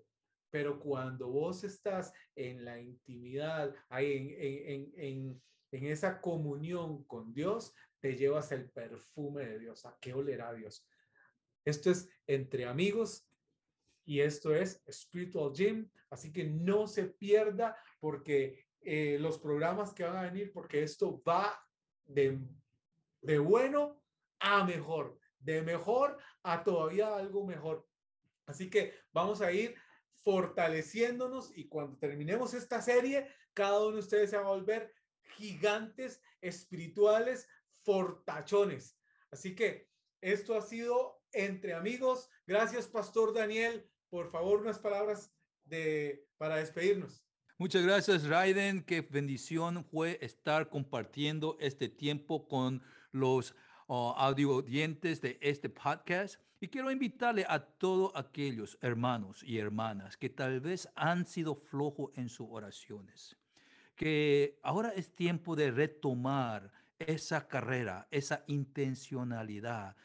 [0.51, 7.74] Pero cuando vos estás en la intimidad, en, en, en, en, esa comunión con Dios,
[8.01, 9.86] te llevas el perfume de Dios.
[9.86, 10.86] ¿A qué olerá Dios?
[11.64, 13.28] Esto es entre amigos
[14.05, 15.90] y esto es Spiritual Gym.
[16.11, 21.22] Así que no se pierda porque eh, los programas que van a venir, porque esto
[21.22, 21.64] va
[22.07, 22.40] de,
[23.20, 24.03] de bueno
[24.40, 27.86] a mejor, de mejor a todavía algo mejor.
[28.46, 29.76] Así que vamos a ir
[30.23, 34.95] fortaleciéndonos y cuando terminemos esta serie, cada uno de ustedes se va a volver
[35.37, 37.49] gigantes espirituales,
[37.83, 38.99] fortachones.
[39.31, 39.89] Así que
[40.21, 42.29] esto ha sido entre amigos.
[42.47, 43.89] Gracias, Pastor Daniel.
[44.09, 45.33] Por favor, unas palabras
[45.64, 47.25] de, para despedirnos.
[47.59, 48.83] Muchas gracias, Raiden.
[48.83, 53.55] Qué bendición fue estar compartiendo este tiempo con los
[53.87, 56.41] uh, de este podcast.
[56.62, 62.11] Y quiero invitarle a todos aquellos hermanos y hermanas que tal vez han sido flojos
[62.16, 63.34] en sus oraciones,
[63.96, 69.96] que ahora es tiempo de retomar esa carrera, esa intencionalidad,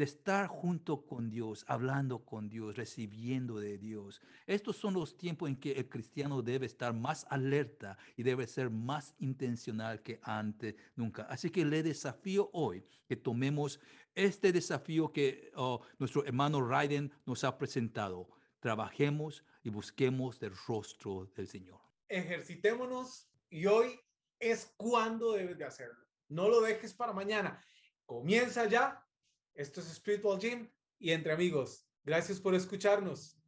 [0.00, 4.20] de estar junto con Dios, hablando con Dios, recibiendo de Dios.
[4.46, 8.70] Estos son los tiempos en que el cristiano debe estar más alerta y debe ser
[8.70, 11.24] más intencional que antes nunca.
[11.24, 13.78] Así que le desafío hoy que tomemos
[14.14, 18.28] este desafío que oh, nuestro hermano Raiden nos ha presentado.
[18.60, 21.80] Trabajemos y busquemos el rostro del Señor.
[22.08, 24.00] Ejercitémonos y hoy
[24.38, 26.06] es cuando debes de hacerlo.
[26.28, 27.62] No lo dejes para mañana.
[28.04, 29.06] Comienza ya
[29.54, 31.86] esto es Spiritual Gym y entre amigos.
[32.04, 33.39] Gracias por escucharnos.